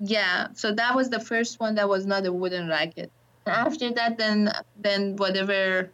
[0.00, 3.10] yeah, so that was the first one that was not a wooden racket.
[3.46, 5.90] After that, then then whatever.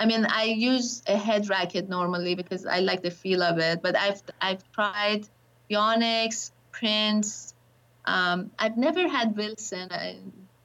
[0.00, 3.80] I mean, I use a head racket normally because I like the feel of it.
[3.82, 5.28] But I've I've tried
[5.70, 7.54] Yonex, Prince.
[8.04, 9.88] Um, I've never had Wilson.
[9.92, 10.18] I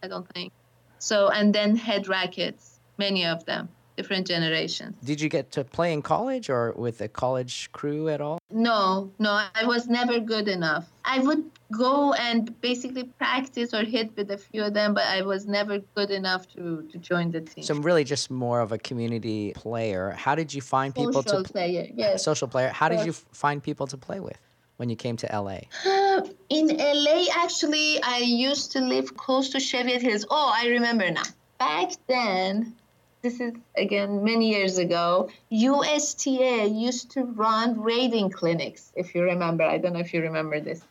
[0.03, 0.51] I don't think.
[0.97, 3.69] So, and then head rackets, many of them,
[4.01, 4.95] different generations.
[5.03, 8.39] Did you get to play in college or with a college crew at all?
[8.49, 10.85] No, no, I was never good enough.
[11.05, 15.21] I would go and basically practice or hit with a few of them, but I
[15.21, 17.63] was never good enough to, to join the team.
[17.63, 20.15] So I'm really just more of a community player.
[20.17, 22.23] How did you find people Social to player, yes.
[22.23, 22.69] social player?
[22.69, 24.41] How did you find people to play with
[24.77, 25.59] when you came to LA?
[25.85, 30.25] Uh, in LA, actually, I used to live close to Cheviot Hills.
[30.29, 31.29] Oh, I remember now.
[31.59, 32.73] Back then,
[33.21, 39.63] this is again many years ago, USTA used to run raiding clinics, if you remember.
[39.63, 40.81] I don't know if you remember this.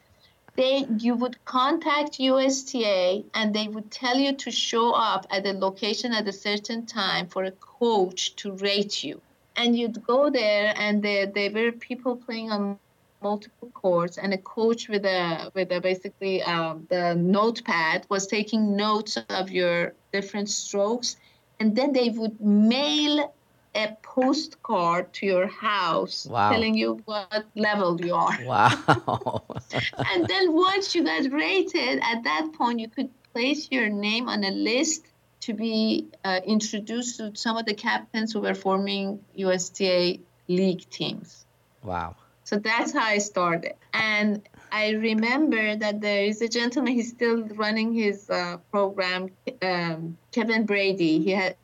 [0.56, 5.52] They, you would contact USTA and they would tell you to show up at a
[5.52, 9.20] location at a certain time for a coach to rate you.
[9.56, 12.78] And you'd go there, and there, there were people playing on
[13.22, 18.76] multiple courts and a coach with a with a basically um, the notepad was taking
[18.76, 21.16] notes of your different strokes
[21.60, 23.32] and then they would mail
[23.76, 26.50] a postcard to your house Wow.
[26.50, 29.44] telling you what level you are Wow.
[30.12, 34.42] and then once you got rated at that point you could place your name on
[34.42, 35.06] a list
[35.40, 40.18] to be uh, introduced to some of the captains who were forming USTA
[40.48, 41.46] league teams
[41.84, 42.16] wow.
[42.42, 43.74] so that's how I started.
[43.94, 49.30] And I remember that there is a gentleman, he's still running his uh, program,
[49.62, 51.18] um, Kevin Brady.
[51.20, 51.56] He had,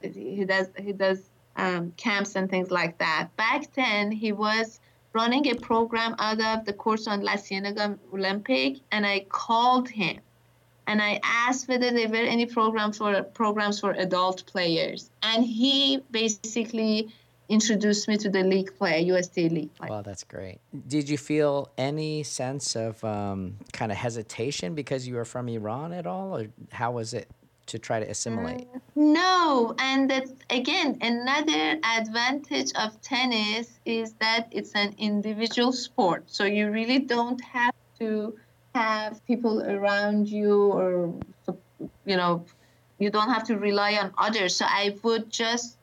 [0.00, 1.22] he does, he does
[1.56, 3.28] um, camps and things like that.
[3.36, 4.80] Back then, he was
[5.12, 10.20] running a program out of the course on La Cienega Olympic, and I called him
[10.86, 16.02] and I asked whether there were any programs for programs for adult players, and he
[16.10, 17.12] basically
[17.48, 19.88] introduced me to the league play, USTA league play.
[19.88, 20.58] Wow, that's great.
[20.88, 25.92] Did you feel any sense of um, kind of hesitation because you were from Iran
[25.92, 27.28] at all, or how was it
[27.66, 28.66] to try to assimilate?
[28.94, 36.24] No, and that again, another advantage of tennis is that it's an individual sport.
[36.26, 38.36] So you really don't have to
[38.74, 41.14] have people around you or,
[42.04, 42.44] you know,
[42.98, 44.56] you don't have to rely on others.
[44.56, 45.75] So I would just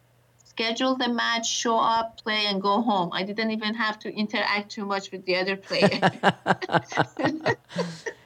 [0.53, 3.09] schedule the match, show up, play, and go home.
[3.11, 5.99] I didn't even have to interact too much with the other player.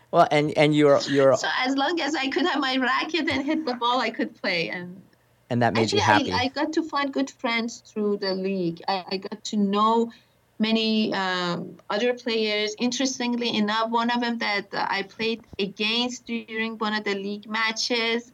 [0.10, 3.46] Well, and and you're you're so as long as I could have my racket and
[3.46, 4.70] hit the ball, I could play.
[4.70, 5.02] And
[5.50, 6.32] and that made Actually, you happy.
[6.32, 8.82] I, I got to find good friends through the league.
[8.88, 10.12] I, I got to know
[10.60, 12.74] many um, other players.
[12.80, 18.32] Interestingly enough, one of them that I played against during one of the league matches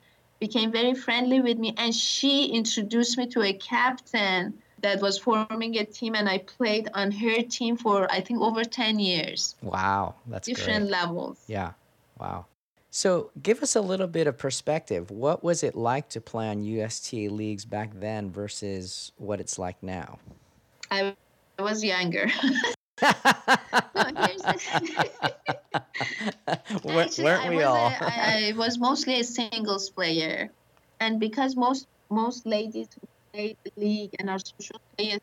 [0.47, 5.77] became very friendly with me, and she introduced me to a captain that was forming
[5.77, 10.15] a team, and I played on her team for I think over ten years, wow,
[10.27, 10.99] that's different great.
[10.99, 11.37] levels.
[11.47, 11.71] Yeah,
[12.19, 12.45] wow.
[12.91, 15.09] So, give us a little bit of perspective.
[15.09, 19.81] What was it like to play on USTA leagues back then versus what it's like
[19.81, 20.19] now?
[20.91, 21.15] I
[21.57, 22.27] was younger.
[22.97, 23.15] The-
[26.47, 27.87] Actually, Weren't I we was all?
[27.87, 30.49] A, I, I was mostly a singles player,
[30.99, 35.19] and because most most ladies who play the league and are social players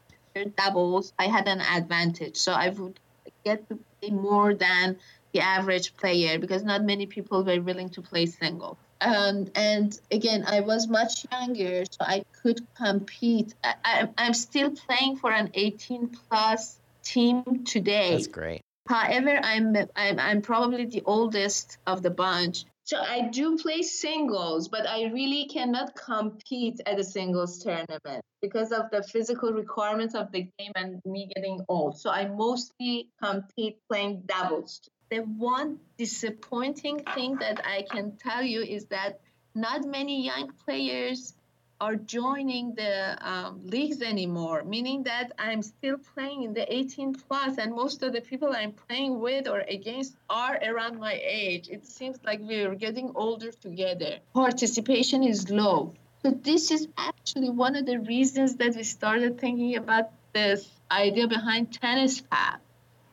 [0.57, 2.37] doubles, I had an advantage.
[2.37, 2.99] So I would
[3.45, 4.99] get to play more than
[5.33, 8.79] the average player because not many people were willing to play single.
[9.01, 13.55] Um, and again, I was much younger, so I could compete.
[13.65, 16.80] I, I, I'm still playing for an 18 plus
[17.13, 18.13] team today.
[18.13, 18.63] That's great.
[18.89, 22.65] However, I'm, I'm I'm probably the oldest of the bunch.
[22.85, 28.73] So I do play singles, but I really cannot compete at a singles tournament because
[28.73, 32.01] of the physical requirements of the game and me getting old.
[32.01, 34.81] So I mostly compete playing doubles.
[35.11, 39.21] The one disappointing thing that I can tell you is that
[39.55, 41.35] not many young players
[41.81, 47.57] are joining the um, leagues anymore, meaning that I'm still playing in the 18 plus,
[47.57, 51.69] and most of the people I'm playing with or against are around my age.
[51.71, 54.19] It seems like we're getting older together.
[54.35, 55.95] Participation is low.
[56.23, 61.27] So, this is actually one of the reasons that we started thinking about this idea
[61.27, 62.59] behind Tennis Pal,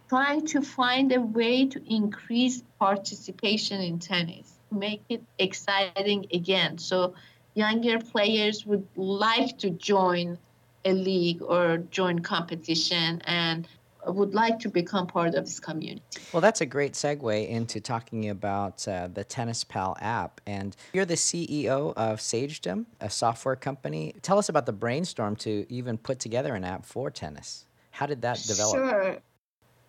[0.09, 6.77] trying to find a way to increase participation in tennis, make it exciting again.
[6.79, 7.13] So,
[7.57, 10.37] younger players would like to join
[10.85, 13.67] a league or join competition and
[14.05, 16.01] would like to become part of this community.
[16.31, 20.39] Well, that's a great segue into talking about uh, the Tennis Pal app.
[20.45, 24.13] And you're the CEO of Sagedom, a software company.
[24.21, 27.65] Tell us about the brainstorm to even put together an app for tennis.
[27.91, 28.75] How did that develop?
[28.75, 29.17] Sure.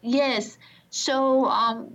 [0.00, 0.58] Yes.
[0.90, 1.92] So um,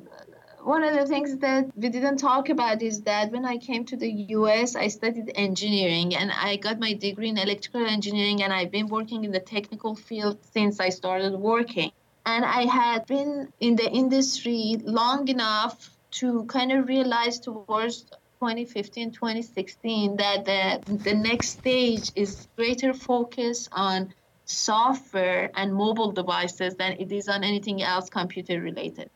[0.64, 3.98] one of the things that we didn't talk about is that when I came to
[3.98, 8.72] the US, I studied engineering and I got my degree in electrical engineering, and I've
[8.72, 11.92] been working in the technical field since I started working.
[12.26, 18.04] And I had been in the industry long enough to kind of realize towards
[18.40, 24.14] 2015 2016 that the, the next stage is greater focus on
[24.46, 29.10] software and mobile devices than it is on anything else computer related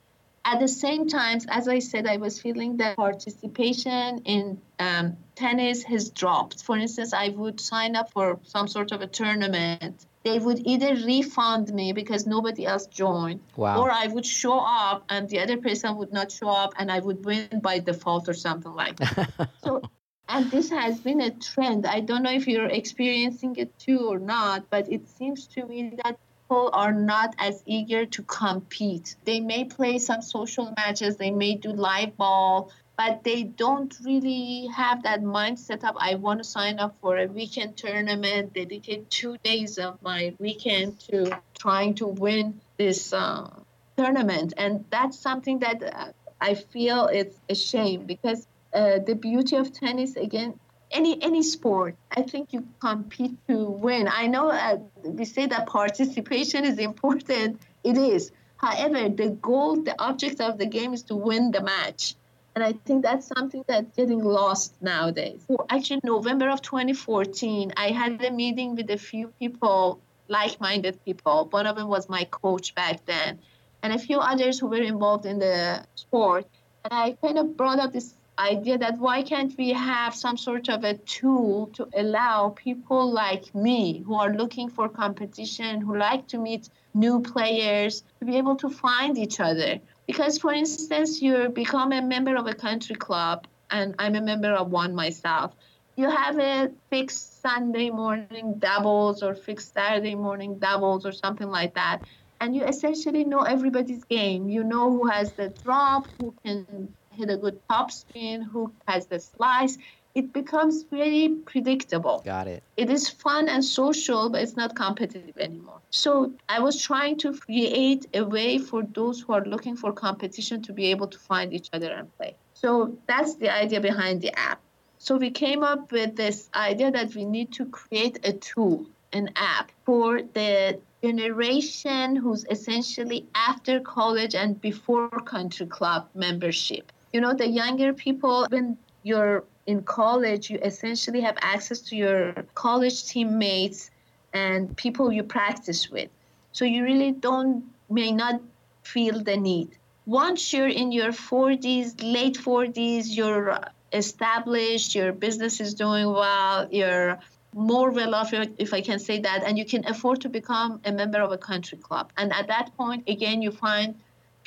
[0.47, 5.83] at the same time, as I said, I was feeling that participation in um, tennis
[5.83, 6.63] has dropped.
[6.63, 10.05] For instance, I would sign up for some sort of a tournament.
[10.23, 13.81] They would either refund me because nobody else joined, wow.
[13.81, 16.99] or I would show up and the other person would not show up and I
[16.99, 19.49] would win by default or something like that.
[19.63, 19.81] so,
[20.29, 21.85] and this has been a trend.
[21.85, 25.97] I don't know if you're experiencing it too or not, but it seems to me
[26.03, 26.17] that
[26.47, 29.15] people are not as eager to compete.
[29.25, 34.67] They may play some social matches, they may do live ball, but they don't really
[34.67, 39.37] have that mindset of I want to sign up for a weekend tournament, dedicate two
[39.43, 43.49] days of my weekend to trying to win this uh,
[43.97, 44.53] tournament.
[44.57, 49.73] And that's something that uh, I feel it's a shame because uh, the beauty of
[49.73, 50.57] tennis, again,
[50.91, 54.07] any any sport i think you compete to win.
[54.07, 57.61] I know uh, we say that participation is important.
[57.83, 58.31] It is.
[58.57, 62.15] However the goal the object of the game is to win the match.
[62.55, 65.41] And i think that's something that's getting lost nowadays.
[65.47, 71.47] Well, actually november of 2014 i had a meeting with a few people like-minded people.
[71.51, 73.39] One of them was my coach back then
[73.83, 76.45] and a few others who were involved in the sport.
[76.83, 80.69] And i kind of brought up this idea that why can't we have some sort
[80.69, 86.27] of a tool to allow people like me who are looking for competition, who like
[86.27, 89.79] to meet new players, to be able to find each other.
[90.05, 94.53] Because, for instance, you become a member of a country club, and I'm a member
[94.53, 95.53] of one myself.
[95.95, 101.73] You have a fixed Sunday morning doubles or fixed Saturday morning doubles or something like
[101.73, 102.01] that.
[102.39, 104.47] And you essentially know everybody's game.
[104.47, 109.07] You know who has the drop, who can hit a good top spin, who has
[109.07, 109.77] the slice,
[110.17, 112.23] it becomes very predictable.
[112.25, 112.63] Got it.
[112.75, 115.79] It is fun and social, but it's not competitive anymore.
[115.91, 120.63] So I was trying to create a way for those who are looking for competition
[120.63, 122.35] to be able to find each other and play.
[122.55, 124.59] So that's the idea behind the app.
[124.97, 129.29] So we came up with this idea that we need to create a tool, an
[129.35, 137.33] app for the generation who's essentially after college and before country club membership you know
[137.33, 143.91] the younger people when you're in college you essentially have access to your college teammates
[144.33, 146.09] and people you practice with.
[146.51, 148.41] So you really don't may not
[148.83, 149.69] feel the need.
[150.05, 153.59] Once you're in your 40s late 40s you're
[153.93, 157.17] established your business is doing well you're
[157.53, 160.91] more well off if i can say that and you can afford to become a
[160.91, 162.11] member of a country club.
[162.17, 163.95] And at that point again you find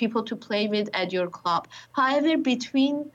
[0.00, 1.68] people to play with at your club.
[1.92, 3.10] However, between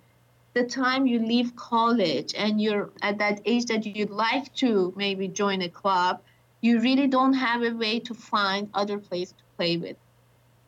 [0.53, 5.27] the time you leave college and you're at that age that you'd like to maybe
[5.27, 6.21] join a club,
[6.61, 9.97] you really don't have a way to find other places to play with.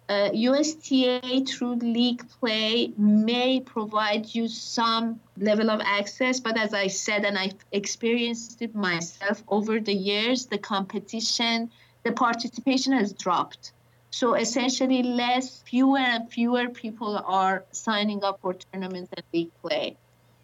[0.09, 6.87] Uh, USTA through league play may provide you some level of access, but as I
[6.87, 11.69] said, and I've experienced it myself over the years, the competition,
[12.03, 13.73] the participation has dropped.
[14.11, 19.97] So essentially, less, fewer and fewer people are signing up for tournaments and league play.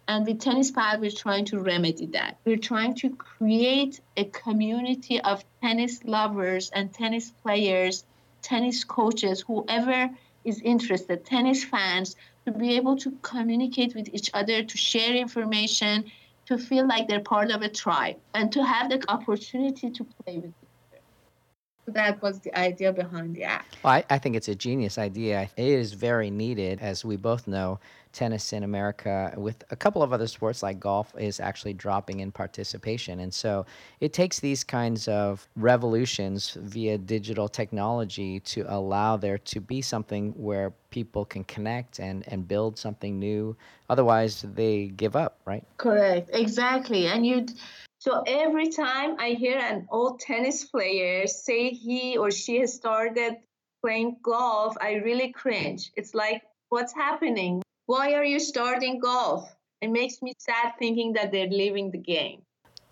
[0.06, 2.36] And with Tennis Pal, we're trying to remedy that.
[2.44, 8.04] We're trying to create a community of tennis lovers and tennis players,
[8.42, 10.10] tennis coaches, whoever
[10.44, 16.04] is interested, tennis fans, to be able to communicate with each other, to share information,
[16.46, 20.36] to feel like they're part of a tribe, and to have the opportunity to play
[20.36, 20.52] with
[21.86, 23.66] that was the idea behind the app.
[23.82, 25.48] Well, I, I, think it's a genius idea.
[25.56, 27.78] It is very needed, as we both know.
[28.14, 32.30] Tennis in America, with a couple of other sports like golf, is actually dropping in
[32.30, 33.18] participation.
[33.20, 33.66] And so
[34.00, 40.30] it takes these kinds of revolutions via digital technology to allow there to be something
[40.36, 43.56] where people can connect and, and build something new.
[43.90, 45.64] Otherwise, they give up, right?
[45.76, 47.08] Correct, exactly.
[47.08, 47.52] And you'd
[48.04, 53.38] so every time I hear an old tennis player say he or she has started
[53.80, 55.90] playing golf, I really cringe.
[55.96, 57.62] It's like, what's happening?
[57.86, 59.50] Why are you starting golf?
[59.80, 62.42] It makes me sad thinking that they're leaving the game.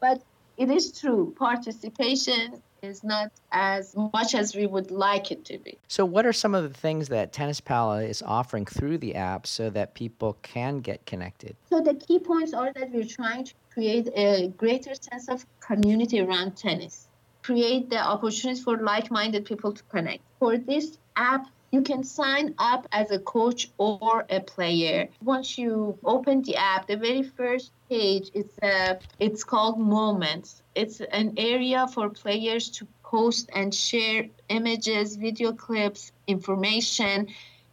[0.00, 0.22] But
[0.56, 1.34] it is true.
[1.38, 5.78] Participation is not as much as we would like it to be.
[5.88, 9.46] So, what are some of the things that Tennis Pala is offering through the app
[9.46, 11.56] so that people can get connected?
[11.70, 16.20] So, the key points are that we're trying to create a greater sense of community
[16.20, 17.08] around tennis,
[17.42, 20.22] create the opportunities for like minded people to connect.
[20.40, 25.08] For this app, you can sign up as a coach or a player.
[25.24, 30.62] Once you open the app, the very first page it's a it's called Moments.
[30.74, 37.28] It's an area for players to post and share images, video clips, information,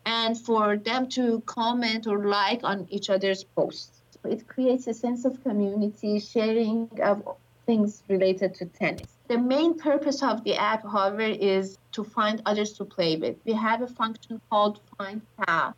[0.06, 4.02] and for them to comment or like on each other's posts.
[4.24, 7.24] It creates a sense of community, sharing of
[7.70, 9.12] things related to tennis.
[9.28, 13.36] The main purpose of the app, however, is to find others to play with.
[13.46, 15.76] We have a function called Find Pal.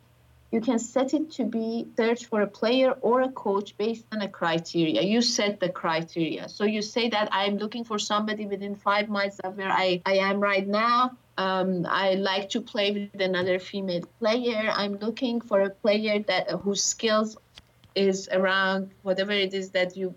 [0.52, 4.22] You can set it to be search for a player or a coach based on
[4.22, 5.02] a criteria.
[5.02, 6.48] You set the criteria.
[6.48, 10.16] So you say that I'm looking for somebody within five miles of where I, I
[10.28, 11.18] am right now.
[11.36, 14.70] Um, I like to play with another female player.
[14.82, 17.36] I'm looking for a player that whose skills
[17.94, 20.14] is around whatever it is that you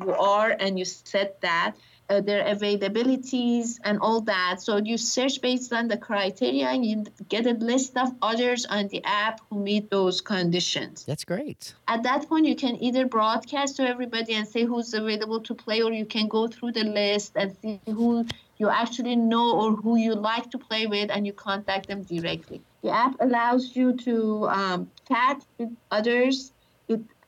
[0.00, 1.74] you are, and you set that
[2.08, 4.60] uh, their availabilities and all that.
[4.60, 8.88] So you search based on the criteria and you get a list of others on
[8.88, 11.04] the app who meet those conditions.
[11.04, 11.74] That's great.
[11.88, 15.82] At that point, you can either broadcast to everybody and say who's available to play,
[15.82, 18.26] or you can go through the list and see who
[18.58, 22.62] you actually know or who you like to play with and you contact them directly.
[22.82, 26.52] The app allows you to um, chat with others.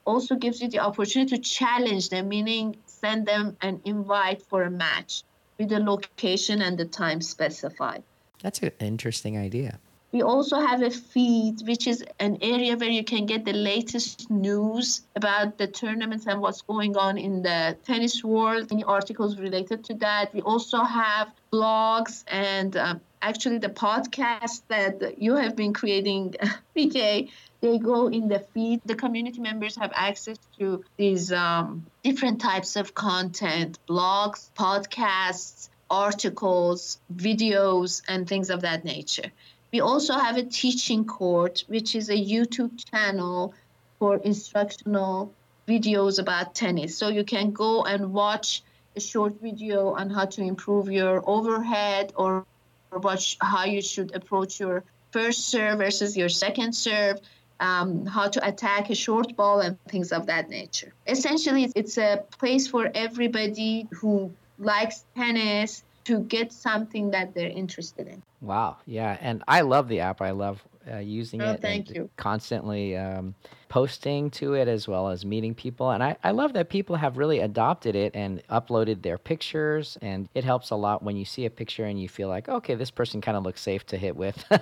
[0.06, 4.70] Also gives you the opportunity to challenge them, meaning send them an invite for a
[4.70, 5.24] match
[5.58, 8.02] with the location and the time specified.
[8.42, 9.80] That's an interesting idea.
[10.12, 14.30] We also have a feed, which is an area where you can get the latest
[14.30, 19.84] news about the tournaments and what's going on in the tennis world, any articles related
[19.84, 20.32] to that.
[20.32, 26.36] We also have blogs and um, actually the podcast that you have been creating,
[26.76, 27.30] PK,
[27.60, 28.80] they go in the feed.
[28.84, 36.98] The community members have access to these um, different types of content, blogs, podcasts, articles,
[37.14, 39.30] videos, and things of that nature.
[39.72, 43.54] We also have a teaching court, which is a YouTube channel
[43.98, 45.32] for instructional
[45.66, 46.96] videos about tennis.
[46.96, 48.62] So you can go and watch
[48.94, 52.46] a short video on how to improve your overhead or
[52.92, 57.20] watch how you should approach your first serve versus your second serve
[57.60, 60.92] um, how to attack a short ball and things of that nature.
[61.06, 68.06] Essentially, it's a place for everybody who likes tennis to get something that they're interested
[68.06, 68.22] in.
[68.40, 68.76] Wow.
[68.86, 69.18] Yeah.
[69.20, 70.22] And I love the app.
[70.22, 71.60] I love uh, using oh, it.
[71.60, 72.08] Thank you.
[72.16, 73.34] Constantly um,
[73.68, 75.90] posting to it as well as meeting people.
[75.90, 79.98] And I, I love that people have really adopted it and uploaded their pictures.
[80.00, 82.76] And it helps a lot when you see a picture and you feel like, okay,
[82.76, 84.44] this person kind of looks safe to hit with.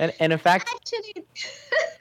[0.00, 1.24] and, and in fact, actually,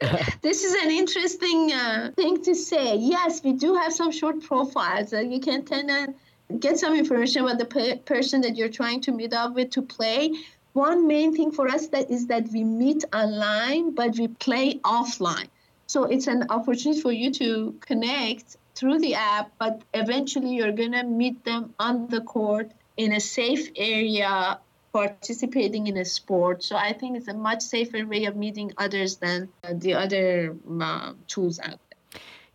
[0.42, 2.96] this is an interesting uh, thing to say.
[2.96, 5.14] Yes, we do have some short profiles.
[5.14, 6.14] Uh, you can tend to
[6.60, 9.82] get some information about the pe- person that you're trying to meet up with to
[9.82, 10.32] play.
[10.74, 15.48] One main thing for us that is that we meet online but we play offline.
[15.88, 20.92] So it's an opportunity for you to connect through the app but eventually you're going
[20.92, 24.60] to meet them on the court in a safe area
[24.92, 26.64] participating in a sport.
[26.64, 31.14] So i think it's a much safer way of meeting others than the other uh,
[31.28, 31.80] tools out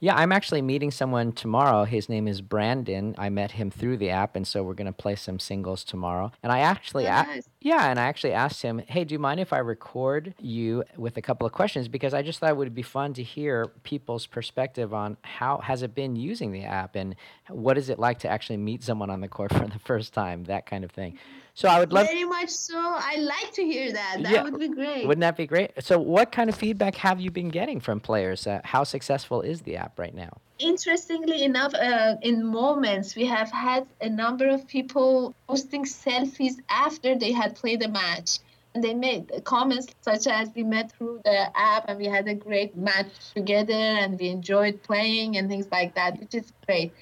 [0.03, 1.85] yeah, I'm actually meeting someone tomorrow.
[1.85, 3.15] His name is Brandon.
[3.19, 6.33] I met him through the app, and so we're going to play some singles tomorrow.
[6.43, 7.47] And I actually, oh, nice.
[7.47, 10.85] a- yeah, and I actually asked him, "Hey, do you mind if I record you
[10.97, 13.67] with a couple of questions?" Because I just thought it would be fun to hear
[13.83, 17.15] people's perspective on how has it been using the app, and
[17.49, 20.45] what is it like to actually meet someone on the court for the first time,
[20.45, 21.19] that kind of thing.
[21.61, 22.81] So I would love very much so.
[22.81, 24.23] I like to hear that.
[24.23, 25.07] That yeah, would be great.
[25.07, 25.73] Wouldn't that be great?
[25.81, 28.47] So, what kind of feedback have you been getting from players?
[28.47, 30.31] Uh, how successful is the app right now?
[30.59, 37.15] Interestingly enough, uh, in moments we have had a number of people posting selfies after
[37.15, 38.39] they had played a match.
[38.73, 42.35] And they made comments such as we met through the app and we had a
[42.35, 46.93] great match together and we enjoyed playing and things like that, which is great.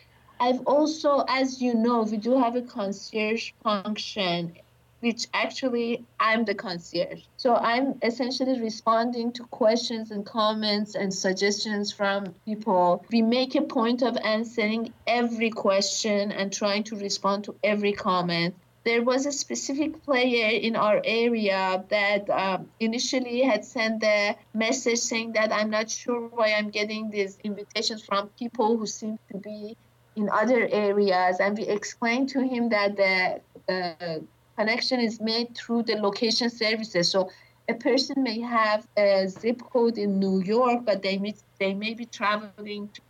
[0.41, 4.53] I've also, as you know, we do have a concierge function,
[5.01, 7.22] which actually I'm the concierge.
[7.36, 13.05] So I'm essentially responding to questions and comments and suggestions from people.
[13.11, 18.55] We make a point of answering every question and trying to respond to every comment.
[18.84, 25.01] There was a specific player in our area that um, initially had sent a message
[25.01, 29.36] saying that I'm not sure why I'm getting these invitations from people who seem to
[29.36, 29.76] be
[30.18, 31.38] in other areas.
[31.40, 33.40] And we explained to him that the
[33.72, 34.18] uh,
[34.56, 37.10] connection is made through the location services.
[37.10, 37.30] So
[37.68, 41.94] a person may have a zip code in New York, but they may, they may
[41.94, 43.00] be traveling to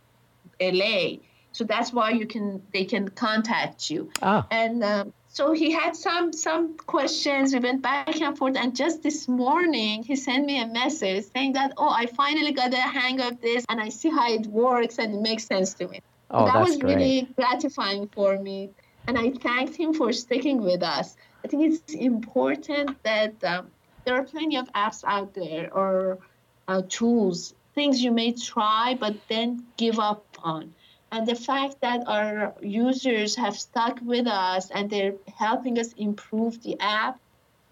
[0.61, 1.17] LA.
[1.51, 4.11] So that's why you can they can contact you.
[4.21, 4.45] Oh.
[4.51, 7.53] And um, so he had some some questions.
[7.53, 11.53] We went back and forth, and just this morning he sent me a message saying
[11.53, 14.99] that oh I finally got the hang of this, and I see how it works
[14.99, 16.01] and it makes sense to me.
[16.31, 16.95] Oh, that was great.
[16.95, 18.69] really gratifying for me,
[19.07, 21.15] and I thanked him for sticking with us.
[21.43, 23.71] I think it's important that um,
[24.05, 26.19] there are plenty of apps out there or
[26.67, 30.73] uh, tools, things you may try but then give up on.
[31.11, 36.61] And the fact that our users have stuck with us and they're helping us improve
[36.61, 37.19] the app,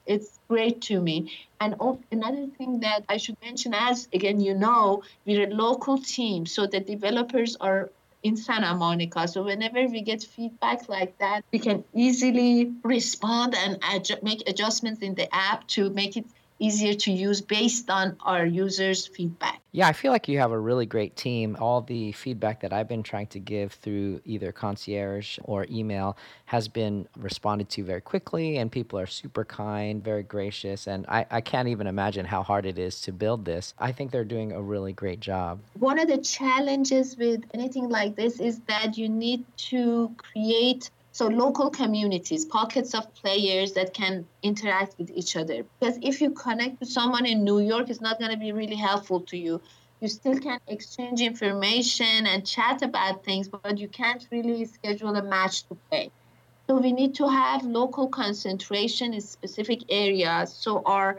[0.07, 1.31] it's great to me.
[1.59, 5.99] And oh, another thing that I should mention, as again, you know, we're a local
[5.99, 7.91] team, so the developers are
[8.23, 9.27] in Santa Monica.
[9.27, 15.01] So whenever we get feedback like that, we can easily respond and adju- make adjustments
[15.01, 16.25] in the app to make it
[16.59, 19.61] easier to use based on our users' feedback.
[19.71, 21.55] Yeah, I feel like you have a really great team.
[21.59, 26.67] All the feedback that I've been trying to give through either concierge or email has
[26.67, 30.87] been responded to very quickly, and people are super kind, very gracious.
[30.87, 33.73] And I, I can't even imagine how hard it is to build this.
[33.77, 35.59] I think they're doing a really great job.
[35.77, 41.25] One of the challenges with anything like this is that you need to create so
[41.25, 45.65] local communities, pockets of players that can interact with each other.
[45.79, 48.75] Because if you connect with someone in New York, it's not going to be really
[48.75, 49.59] helpful to you.
[49.99, 55.23] You still can exchange information and chat about things, but you can't really schedule a
[55.23, 56.11] match to play.
[56.67, 60.53] So we need to have local concentration in specific areas.
[60.53, 61.17] So our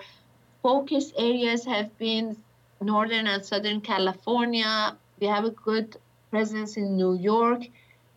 [0.62, 2.36] focus areas have been
[2.80, 4.96] Northern and Southern California.
[5.18, 5.96] We have a good
[6.30, 7.62] presence in New York.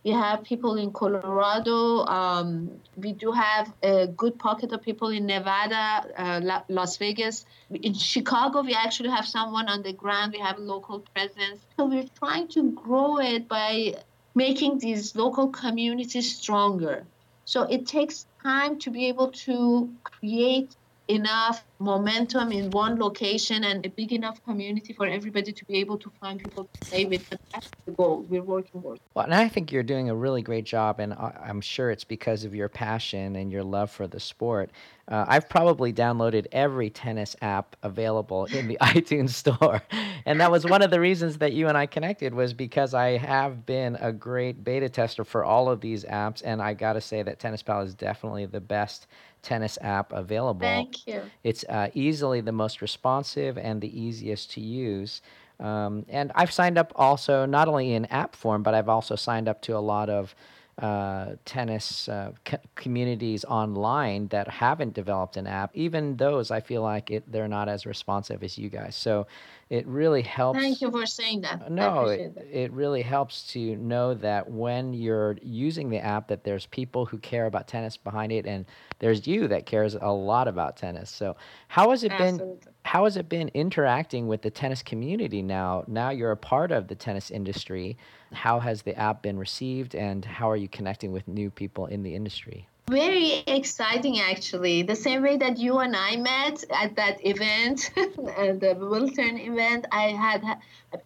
[0.04, 2.04] We have people in Colorado.
[2.06, 7.44] Um, we do have a good pocket of people in Nevada, uh, La- Las Vegas.
[7.70, 10.32] In Chicago, we actually have someone on the ground.
[10.32, 11.64] We have local presence.
[11.78, 13.94] So we're trying to grow it by
[14.34, 17.06] making these local communities stronger.
[17.44, 20.74] So it takes time to be able to create
[21.08, 25.98] enough momentum in one location and a big enough community for everybody to be able
[25.98, 27.28] to find people to play with.
[27.28, 29.00] But that's the goal we're working towards.
[29.14, 32.44] Well, and I think you're doing a really great job, and I'm sure it's because
[32.44, 34.70] of your passion and your love for the sport.
[35.08, 39.82] Uh, I've probably downloaded every tennis app available in the iTunes store,
[40.26, 43.16] and that was one of the reasons that you and I connected was because I
[43.18, 47.00] have been a great beta tester for all of these apps, and I got to
[47.00, 49.08] say that Tennis Pal is definitely the best
[49.42, 50.60] tennis app available.
[50.60, 51.22] Thank you.
[51.42, 55.22] It's uh, easily the most responsive and the easiest to use.
[55.58, 59.48] Um, and I've signed up also not only in app form, but I've also signed
[59.48, 60.34] up to a lot of
[60.78, 65.70] uh, tennis uh, co- communities online that haven't developed an app.
[65.74, 68.96] Even those, I feel like it, they're not as responsive as you guys.
[68.96, 69.26] So
[69.68, 70.58] it really helps.
[70.58, 71.70] Thank you for saying that.
[71.70, 72.62] No, appreciate it, that.
[72.62, 77.18] it really helps to know that when you're using the app that there's people who
[77.18, 78.64] care about tennis behind it and
[78.98, 81.10] there's you that cares a lot about tennis.
[81.10, 81.36] So
[81.68, 82.71] how has it been Absolutely.
[82.84, 85.84] How has it been interacting with the tennis community now?
[85.86, 87.96] Now you're a part of the tennis industry.
[88.32, 92.02] How has the app been received and how are you connecting with new people in
[92.02, 92.68] the industry?
[92.90, 94.82] Very exciting, actually.
[94.82, 100.08] The same way that you and I met at that event, the Wilton event, I
[100.08, 100.58] had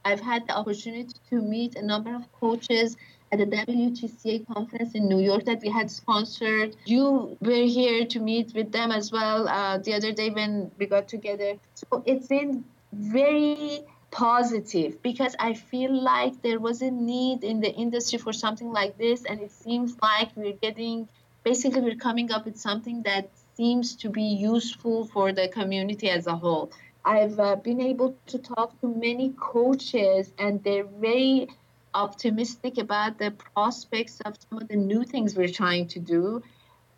[0.05, 2.97] I've had the opportunity to meet a number of coaches
[3.41, 6.77] at the WTCA conference in New York that we had sponsored.
[6.85, 10.87] You were here to meet with them as well uh, the other day when we
[10.87, 11.55] got together.
[11.75, 13.81] So it's been very
[14.11, 18.97] positive because I feel like there was a need in the industry for something like
[18.97, 21.09] this, and it seems like we're getting
[21.45, 26.27] basically we're coming up with something that seems to be useful for the community as
[26.27, 26.71] a whole.
[27.05, 31.49] I've uh, been able to talk to many coaches, and they're very
[31.97, 36.43] optimistic about the prospects of some of the new things we're trying to do.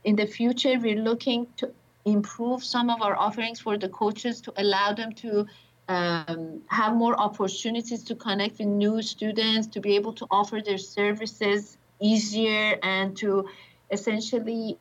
[0.05, 1.71] In the future, we're looking to
[2.05, 5.47] improve some of our offerings for the coaches to allow them to
[5.89, 10.79] um, have more opportunities to connect with new students, to be able to offer their
[10.79, 13.49] services easier, and to
[13.91, 14.79] essentially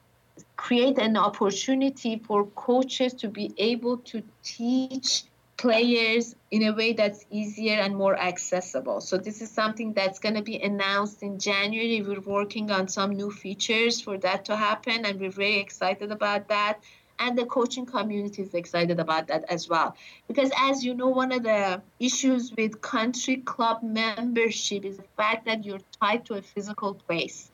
[0.56, 5.24] create an opportunity for coaches to be able to teach
[5.58, 9.02] players in a way that's easier and more accessible.
[9.02, 12.02] So this is something that's going to be announced in January.
[12.02, 16.48] We're working on some new features for that to happen and we're very excited about
[16.50, 16.80] that.
[17.20, 19.96] and the coaching community is excited about that as well
[20.28, 25.46] because as you know one of the issues with country club membership is the fact
[25.46, 27.52] that you're tied to a physical place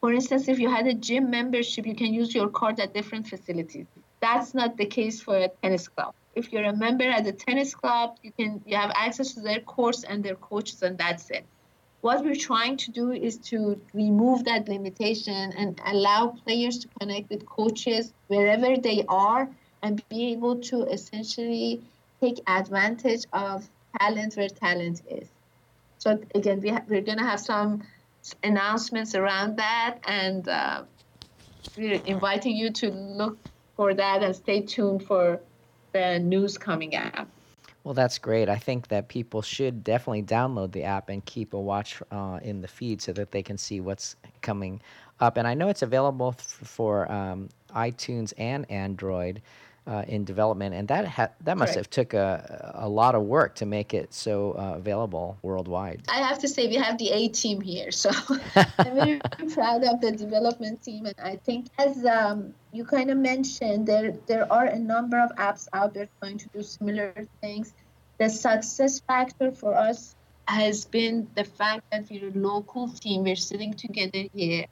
[0.00, 3.26] for instance if you had a gym membership you can use your card at different
[3.26, 3.86] facilities
[4.20, 7.74] that's not the case for a tennis club if you're a member at the tennis
[7.74, 11.46] club you can you have access to their course and their coaches and that's it
[12.02, 17.28] what we're trying to do is to remove that limitation and allow players to connect
[17.30, 19.48] with coaches wherever they are
[19.82, 21.82] and be able to essentially
[22.22, 23.68] take advantage of
[23.98, 25.28] talent where talent is.
[25.98, 27.82] So again, we ha- we're going to have some
[28.42, 30.84] announcements around that, and uh,
[31.76, 33.38] we're inviting you to look
[33.76, 35.40] for that and stay tuned for
[35.96, 37.26] the news coming out.
[37.84, 38.48] Well, that's great.
[38.48, 42.60] I think that people should definitely download the app and keep a watch uh, in
[42.60, 44.80] the feed so that they can see what's coming
[45.20, 45.36] up.
[45.36, 49.40] And I know it's available f- for um, iTunes and Android
[49.86, 53.54] uh, in development, and that ha- that must have took a, a lot of work
[53.54, 56.02] to make it so uh, available worldwide.
[56.08, 58.10] I have to say we have the A team here, so
[58.56, 59.20] I'm very
[59.52, 64.12] proud of the development team, and I think as um, you kind of mentioned, there
[64.26, 67.72] there are a number of apps out there trying to do similar things.
[68.18, 70.16] The success factor for us
[70.48, 73.24] has been the fact that we're a local team.
[73.24, 74.66] We're sitting together here,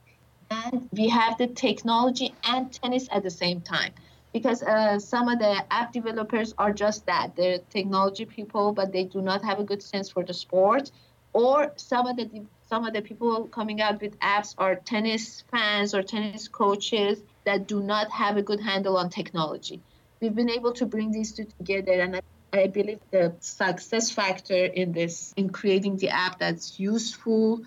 [0.50, 3.92] and we have the technology and tennis at the same time
[4.34, 7.36] because uh, some of the app developers are just that.
[7.36, 10.90] They're technology people but they do not have a good sense for the sport.
[11.32, 15.94] Or some of the some of the people coming out with apps are tennis fans
[15.94, 19.80] or tennis coaches that do not have a good handle on technology.
[20.20, 22.22] We've been able to bring these two together and I,
[22.52, 27.62] I believe the success factor in this in creating the app that's useful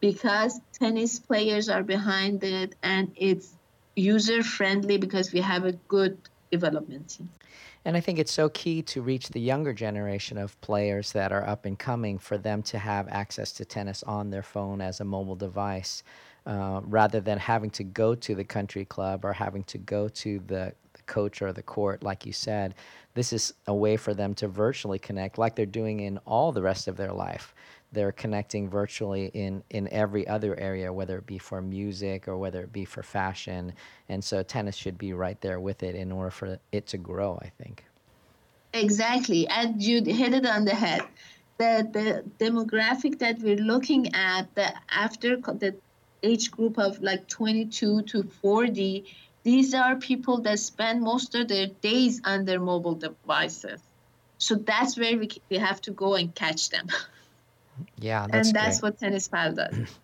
[0.00, 3.57] because tennis players are behind it and it's
[3.98, 6.18] user friendly because we have a good
[6.50, 7.28] development team.
[7.84, 11.46] And I think it's so key to reach the younger generation of players that are
[11.46, 15.04] up and coming for them to have access to tennis on their phone as a
[15.04, 16.02] mobile device
[16.46, 20.38] uh, rather than having to go to the country club or having to go to
[20.46, 22.74] the, the coach or the court, like you said.
[23.14, 26.62] This is a way for them to virtually connect like they're doing in all the
[26.62, 27.54] rest of their life.
[27.90, 32.60] They're connecting virtually in in every other area whether it be for music or whether
[32.60, 33.72] it be for fashion.
[34.08, 37.40] And so tennis should be right there with it in order for it to grow
[37.42, 37.84] i think.
[38.74, 39.48] Exactly.
[39.48, 41.02] And you hit it on the head
[41.58, 45.74] the the demographic that we're looking at the after the
[46.22, 49.04] age group of like 22 to 40
[49.44, 53.80] these are people that spend most of their days on their mobile devices
[54.38, 56.86] so that's where we, we have to go and catch them
[58.00, 58.90] Yeah, that's and that's great.
[58.90, 59.76] what Tennis Pal does.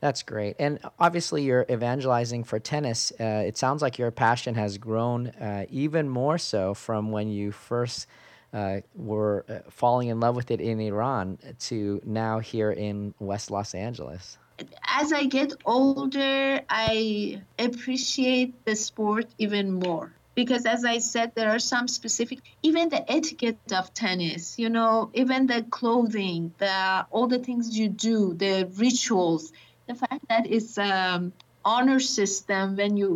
[0.00, 0.56] That's great.
[0.58, 3.10] And obviously, you're evangelizing for tennis.
[3.18, 7.52] Uh, it sounds like your passion has grown uh, even more so from when you
[7.52, 8.06] first
[8.52, 13.50] uh, were uh, falling in love with it in Iran to now here in West
[13.50, 14.36] Los Angeles.
[14.86, 20.12] As I get older, I appreciate the sport even more.
[20.34, 25.10] Because as i said there are some specific even the etiquette of tennis you know
[25.14, 29.52] even the clothing the all the things you do the rituals
[29.86, 31.32] the fact that it's um
[31.64, 33.08] honor system when you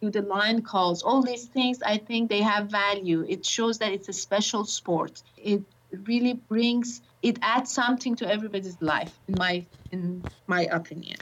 [0.00, 3.24] do the line calls all these things i think they have value.
[3.28, 5.22] It shows that it's a special sport.
[5.36, 5.62] It
[6.06, 11.18] really brings it adds something to everybody's life in my in my opinion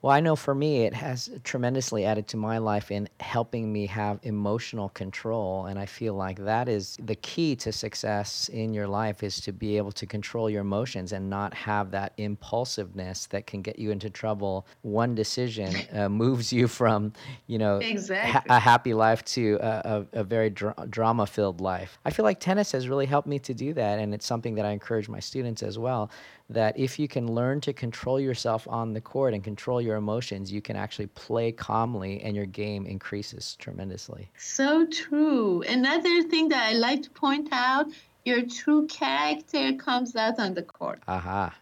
[0.00, 3.86] well, I know for me, it has tremendously added to my life in helping me
[3.86, 5.66] have emotional control.
[5.66, 9.52] And I feel like that is the key to success in your life is to
[9.52, 13.90] be able to control your emotions and not have that impulsiveness that can get you
[13.90, 14.68] into trouble.
[14.82, 17.12] One decision uh, moves you from,
[17.48, 18.30] you know, exactly.
[18.30, 21.98] ha- a happy life to a, a, a very dra- drama filled life.
[22.04, 23.98] I feel like tennis has really helped me to do that.
[23.98, 26.08] And it's something that I encourage my students as well
[26.50, 30.50] that if you can learn to control yourself on the court and control your emotions,
[30.50, 34.30] you can actually play calmly and your game increases tremendously.
[34.38, 35.62] So true.
[35.62, 37.86] Another thing that I like to point out
[38.24, 41.02] your true character comes out on the court.
[41.06, 41.54] Aha.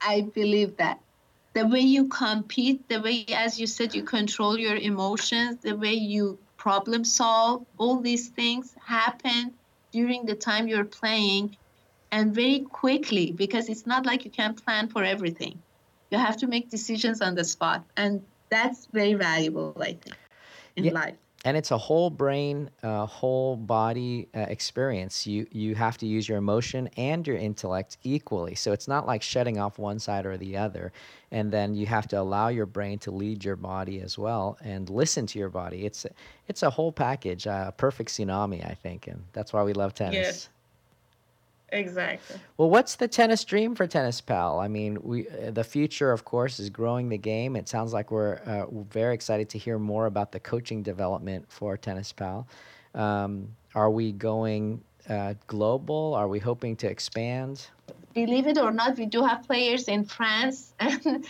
[0.00, 1.00] I believe that.
[1.54, 5.94] The way you compete, the way, as you said, you control your emotions, the way
[5.94, 9.54] you problem solve, all these things happen
[9.90, 11.56] during the time you're playing
[12.10, 15.62] and very quickly because it's not like you can plan for everything.
[16.10, 20.16] You have to make decisions on the spot, and that's very valuable, I think,
[20.76, 21.16] in yeah, life.
[21.44, 25.26] and it's a whole brain, uh, whole body uh, experience.
[25.26, 28.54] You you have to use your emotion and your intellect equally.
[28.54, 30.92] So it's not like shutting off one side or the other,
[31.30, 34.88] and then you have to allow your brain to lead your body as well and
[34.88, 35.84] listen to your body.
[35.84, 36.06] It's
[36.46, 39.92] it's a whole package, a uh, perfect tsunami, I think, and that's why we love
[39.92, 40.14] tennis.
[40.14, 40.48] Yes.
[41.70, 42.36] Exactly.
[42.56, 44.58] Well, what's the tennis dream for Tennis Pal?
[44.58, 47.56] I mean, we uh, the future, of course, is growing the game.
[47.56, 51.76] It sounds like we're uh, very excited to hear more about the coaching development for
[51.76, 52.48] Tennis Pal.
[52.94, 56.14] Um, are we going uh, global?
[56.14, 57.66] Are we hoping to expand?
[58.14, 61.26] Believe it or not, we do have players in France and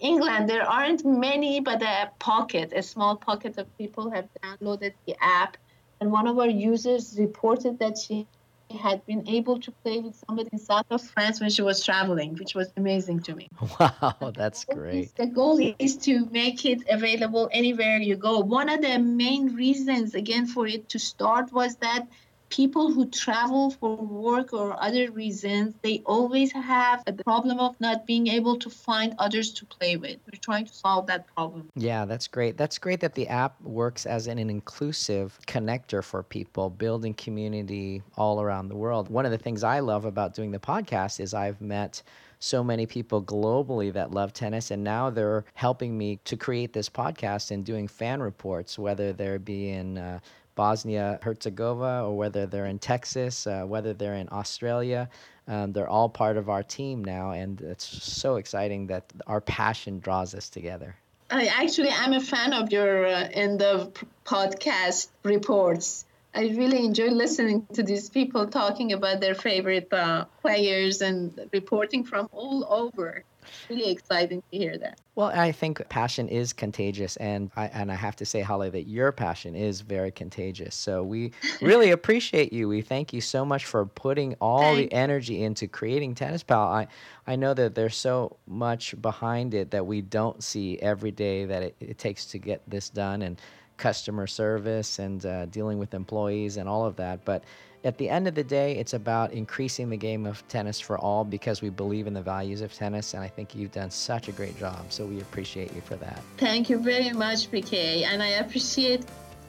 [0.00, 0.48] England.
[0.48, 5.56] There aren't many, but a pocket, a small pocket of people have downloaded the app.
[6.00, 8.26] And one of our users reported that she
[8.72, 12.34] had been able to play with somebody in south of France when she was traveling,
[12.34, 13.48] which was amazing to me.
[13.80, 15.14] Wow, that's great.
[15.16, 18.40] The goal is to make it available anywhere you go.
[18.40, 22.06] One of the main reasons, again, for it to start was that
[22.52, 28.06] people who travel for work or other reasons, they always have a problem of not
[28.06, 30.18] being able to find others to play with.
[30.26, 31.70] We're trying to solve that problem.
[31.74, 32.58] Yeah, that's great.
[32.58, 38.02] That's great that the app works as an, an inclusive connector for people, building community
[38.18, 39.08] all around the world.
[39.08, 42.02] One of the things I love about doing the podcast is I've met
[42.38, 46.88] so many people globally that love tennis and now they're helping me to create this
[46.88, 50.18] podcast and doing fan reports whether they're be in uh,
[50.54, 55.08] Bosnia Herzegovina or whether they're in Texas, uh, whether they're in Australia.
[55.48, 59.98] Um, they're all part of our team now, and it's so exciting that our passion
[59.98, 60.94] draws us together.
[61.30, 63.92] I actually I'm a fan of your uh, end of
[64.24, 66.04] podcast reports.
[66.34, 72.04] I really enjoy listening to these people talking about their favorite uh, players and reporting
[72.04, 73.24] from all over
[73.68, 75.00] really exciting to hear that.
[75.14, 78.88] Well, I think passion is contagious, and I and I have to say, Holly, that
[78.88, 80.74] your passion is very contagious.
[80.74, 82.68] So we really appreciate you.
[82.68, 84.78] We thank you so much for putting all Thanks.
[84.78, 86.60] the energy into creating Tennis Pal.
[86.60, 86.88] I
[87.26, 91.62] I know that there's so much behind it that we don't see every day that
[91.62, 93.40] it, it takes to get this done, and
[93.82, 97.42] customer service and uh, dealing with employees and all of that, but
[97.84, 101.24] at the end of the day, it's about increasing the game of tennis for all
[101.24, 103.14] because we believe in the values of tennis.
[103.14, 104.92] And I think you've done such a great job.
[104.92, 106.20] So we appreciate you for that.
[106.36, 108.04] Thank you very much, PK.
[108.04, 109.04] And I appreciate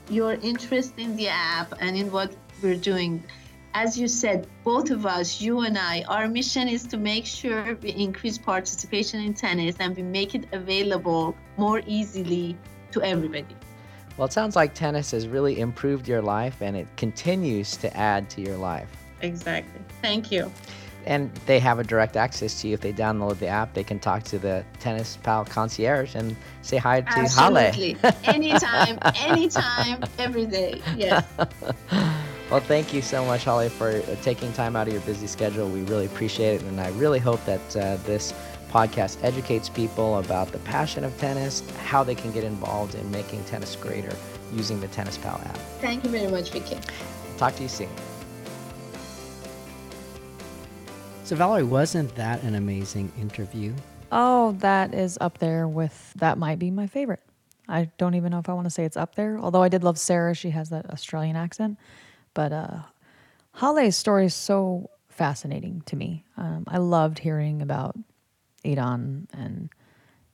[0.09, 3.23] your interest in the app and in what we're doing.
[3.75, 7.75] As you said, both of us, you and I, our mission is to make sure
[7.81, 12.57] we increase participation in tennis and we make it available more easily
[12.91, 13.55] to everybody.
[14.18, 18.30] Well, it sounds like tennis has really improved your life and it continues to add
[18.32, 18.89] to your life.
[19.22, 19.82] Exactly.
[20.01, 20.51] Thank you.
[21.05, 22.76] And they have a direct access to you.
[22.76, 26.78] If they download the app, they can talk to the Tennis Pal concierge and say
[26.78, 27.93] hi to Absolutely.
[27.93, 28.14] Hale.
[28.24, 30.82] anytime, anytime, every day.
[30.95, 31.26] Yes.
[32.49, 35.68] well, thank you so much, Holly, for taking time out of your busy schedule.
[35.68, 36.64] We really appreciate it.
[36.64, 38.34] And I really hope that uh, this
[38.74, 43.43] podcast educates people about the passion of tennis, how they can get involved in making
[43.43, 44.15] tennis greater
[44.51, 45.57] using the Tennis Pal app.
[45.80, 46.84] Thank you very much, PK.
[47.38, 47.89] Talk to you soon.
[51.24, 53.74] So, Valerie, wasn't that an amazing interview?
[54.11, 57.21] Oh, that is up there with that might be my favorite.
[57.69, 59.84] I don't even know if I want to say it's up there, although I did
[59.84, 60.34] love Sarah.
[60.34, 61.78] She has that Australian accent.
[62.34, 62.80] But uh,
[63.55, 66.26] Hale's story is so fascinating to me.
[66.38, 67.95] Um, I loved hearing about
[68.64, 69.70] Iran and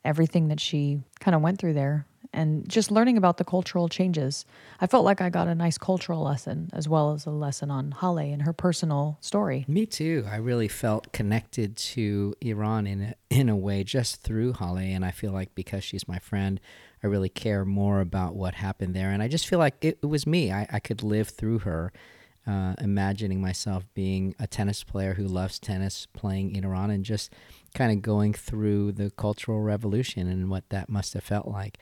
[0.06, 4.46] everything that she kind of went through there and just learning about the cultural changes.
[4.80, 7.92] I felt like I got a nice cultural lesson as well as a lesson on
[8.00, 9.66] Hale and her personal story.
[9.68, 10.26] Me too.
[10.30, 15.04] I really felt connected to Iran in a, in a way just through Hale and
[15.04, 16.60] I feel like because she's my friend,
[17.04, 20.08] I really care more about what happened there and I just feel like it, it
[20.08, 20.52] was me.
[20.52, 21.92] I, I could live through her.
[22.48, 27.32] Uh, imagining myself being a tennis player who loves tennis, playing in Iran, and just
[27.74, 31.78] kind of going through the Cultural Revolution and what that must have felt like.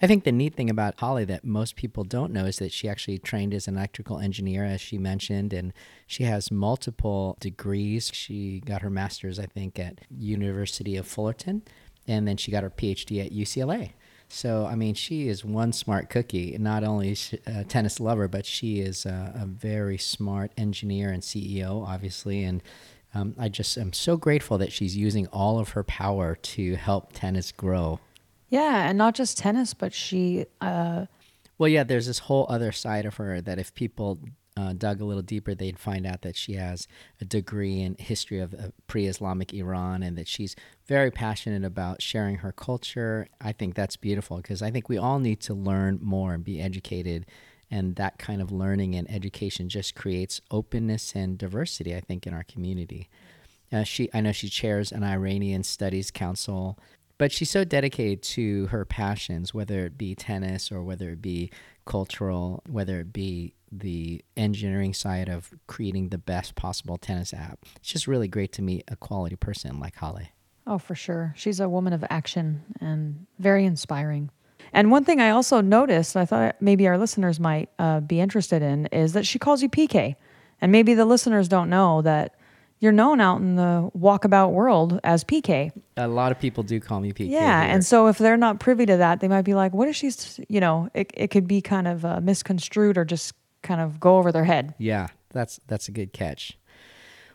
[0.00, 2.88] I think the neat thing about Holly that most people don't know is that she
[2.88, 5.72] actually trained as an electrical engineer, as she mentioned, and
[6.08, 8.10] she has multiple degrees.
[8.12, 11.62] She got her master's, I think, at University of Fullerton,
[12.08, 13.92] and then she got her PhD at UCLA.
[14.28, 16.56] So, I mean, she is one smart cookie.
[16.58, 17.14] Not only
[17.46, 22.62] a tennis lover, but she is a, a very smart engineer and CEO, obviously, and
[23.14, 27.12] um, I just am so grateful that she's using all of her power to help
[27.12, 28.00] tennis grow.
[28.48, 30.46] Yeah, and not just tennis, but she.
[30.60, 31.06] Uh...
[31.58, 34.18] Well, yeah, there's this whole other side of her that if people
[34.56, 36.86] uh, dug a little deeper, they'd find out that she has
[37.20, 40.54] a degree in history of, of pre Islamic Iran and that she's
[40.86, 43.28] very passionate about sharing her culture.
[43.40, 46.60] I think that's beautiful because I think we all need to learn more and be
[46.60, 47.26] educated.
[47.72, 52.34] And that kind of learning and education just creates openness and diversity, I think, in
[52.34, 53.08] our community.
[53.72, 56.78] Uh, she, I know she chairs an Iranian Studies Council,
[57.16, 61.50] but she's so dedicated to her passions, whether it be tennis or whether it be
[61.86, 67.58] cultural, whether it be the engineering side of creating the best possible tennis app.
[67.76, 70.30] It's just really great to meet a quality person like holly
[70.66, 71.34] Oh, for sure.
[71.36, 74.30] She's a woman of action and very inspiring.
[74.72, 78.62] And one thing I also noticed, I thought maybe our listeners might uh, be interested
[78.62, 80.16] in, is that she calls you PK.
[80.60, 82.34] And maybe the listeners don't know that
[82.78, 85.70] you're known out in the walkabout world as PK.
[85.96, 87.30] A lot of people do call me PK.
[87.30, 87.74] Yeah, here.
[87.74, 90.10] and so if they're not privy to that, they might be like, "What is she?"
[90.48, 94.18] You know, it it could be kind of uh, misconstrued or just kind of go
[94.18, 94.74] over their head.
[94.78, 96.58] Yeah, that's that's a good catch.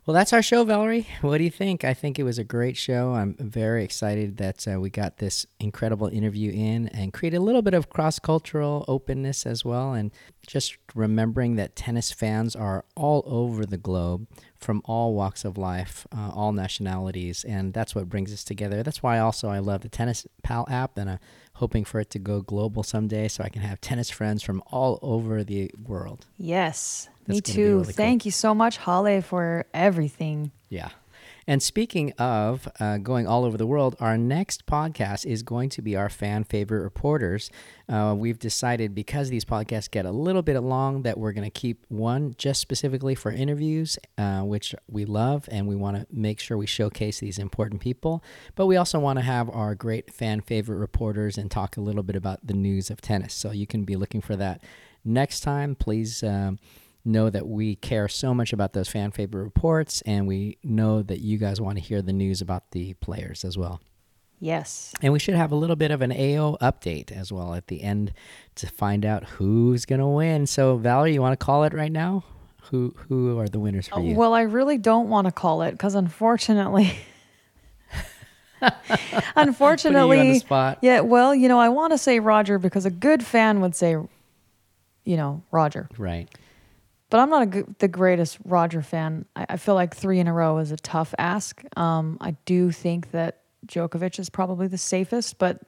[0.07, 1.05] Well, that's our show, Valerie.
[1.21, 1.83] What do you think?
[1.83, 3.13] I think it was a great show.
[3.13, 7.61] I'm very excited that uh, we got this incredible interview in and create a little
[7.61, 9.91] bit of cross cultural openness as well.
[9.91, 10.11] And
[10.47, 14.27] just remembering that tennis fans are all over the globe
[14.57, 17.43] from all walks of life, uh, all nationalities.
[17.43, 18.83] And that's what brings us together.
[18.83, 21.19] That's why also I love the Tennis Pal app and I'm
[21.55, 24.99] hoping for it to go global someday so I can have tennis friends from all
[25.01, 26.27] over the world.
[26.37, 27.09] Yes.
[27.27, 27.79] Me too.
[27.79, 28.27] Really Thank cool.
[28.27, 30.51] you so much, Hale, for everything.
[30.69, 30.89] Yeah.
[31.49, 35.81] And speaking of uh, going all over the world, our next podcast is going to
[35.81, 37.49] be our fan favorite reporters.
[37.87, 41.59] Uh, we've decided because these podcasts get a little bit long that we're going to
[41.59, 46.41] keep one just specifically for interviews, uh, which we love, and we want to make
[46.41, 48.21] sure we showcase these important people.
[48.55, 52.03] But we also want to have our great fan favorite reporters and talk a little
[52.03, 53.33] bit about the news of tennis.
[53.33, 54.61] So you can be looking for that
[55.05, 55.75] next time.
[55.75, 56.23] Please.
[56.23, 56.59] Um,
[57.07, 61.19] know that we care so much about those fan favorite reports, and we know that
[61.19, 63.81] you guys want to hear the news about the players as well.
[64.39, 64.93] Yes.
[65.01, 67.81] And we should have a little bit of an AO update as well at the
[67.81, 68.13] end
[68.55, 70.45] to find out who's going to win.
[70.45, 72.23] So, Valerie, you want to call it right now?
[72.69, 74.15] Who who are the winners for uh, you?
[74.15, 76.97] Well, I really don't want to call it because unfortunately.
[79.35, 80.43] unfortunately,
[80.81, 80.99] yeah.
[80.99, 85.17] Well, you know, I want to say Roger because a good fan would say, you
[85.17, 85.87] know, Roger.
[85.97, 86.27] Right.
[87.09, 89.25] But I'm not a, the greatest Roger fan.
[89.35, 91.61] I, I, feel like three in a row is a tough ask.
[91.77, 95.61] Um, I do think that Djokovic is probably the safest, but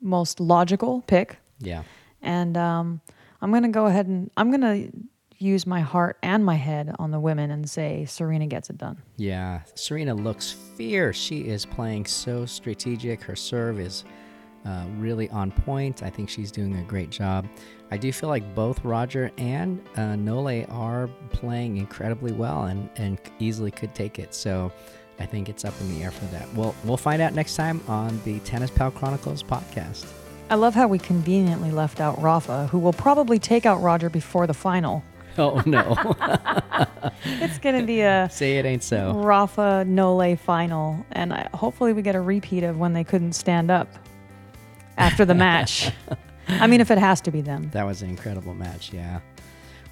[0.00, 1.38] most logical pick.
[1.60, 1.84] Yeah.
[2.20, 3.00] And um,
[3.40, 4.60] I'm going to go ahead and I'm going
[4.90, 4.92] to
[5.38, 9.00] use my heart and my head on the women and say Serena gets it done.
[9.16, 9.60] Yeah.
[9.74, 11.16] Serena looks fierce.
[11.16, 13.22] She is playing so strategic.
[13.22, 14.04] Her serve is
[14.66, 16.02] uh, really on point.
[16.02, 17.46] I think she's doing a great job.
[17.90, 23.18] I do feel like both Roger and uh, Nole are playing incredibly well and, and
[23.38, 24.34] easily could take it.
[24.34, 24.70] So
[25.18, 26.52] I think it's up in the air for that.
[26.54, 30.06] Well, we'll find out next time on the Tennis Pal Chronicles podcast.
[30.50, 34.46] I love how we conveniently left out Rafa, who will probably take out Roger before
[34.46, 35.02] the final.
[35.40, 35.94] Oh no!
[37.24, 42.02] it's gonna be a say it ain't so Rafa Nole final, and I, hopefully we
[42.02, 43.86] get a repeat of when they couldn't stand up
[44.96, 45.92] after the match.
[46.48, 47.70] I mean, if it has to be them.
[47.72, 49.20] That was an incredible match, yeah.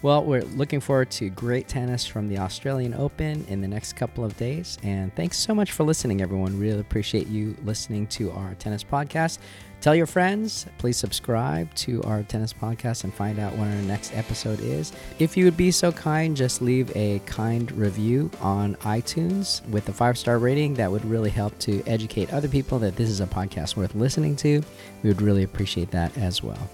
[0.02, 4.24] Well, we're looking forward to great tennis from the Australian Open in the next couple
[4.24, 4.76] of days.
[4.82, 6.60] And thanks so much for listening, everyone.
[6.60, 9.38] Really appreciate you listening to our tennis podcast.
[9.80, 14.14] Tell your friends, please subscribe to our tennis podcast and find out when our next
[14.14, 14.92] episode is.
[15.18, 19.92] If you would be so kind, just leave a kind review on iTunes with a
[19.92, 20.74] five star rating.
[20.74, 24.36] That would really help to educate other people that this is a podcast worth listening
[24.36, 24.62] to.
[25.02, 26.68] We would really appreciate that as well.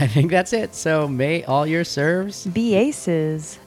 [0.00, 0.76] I think that's it.
[0.76, 3.58] So may all your serves be aces.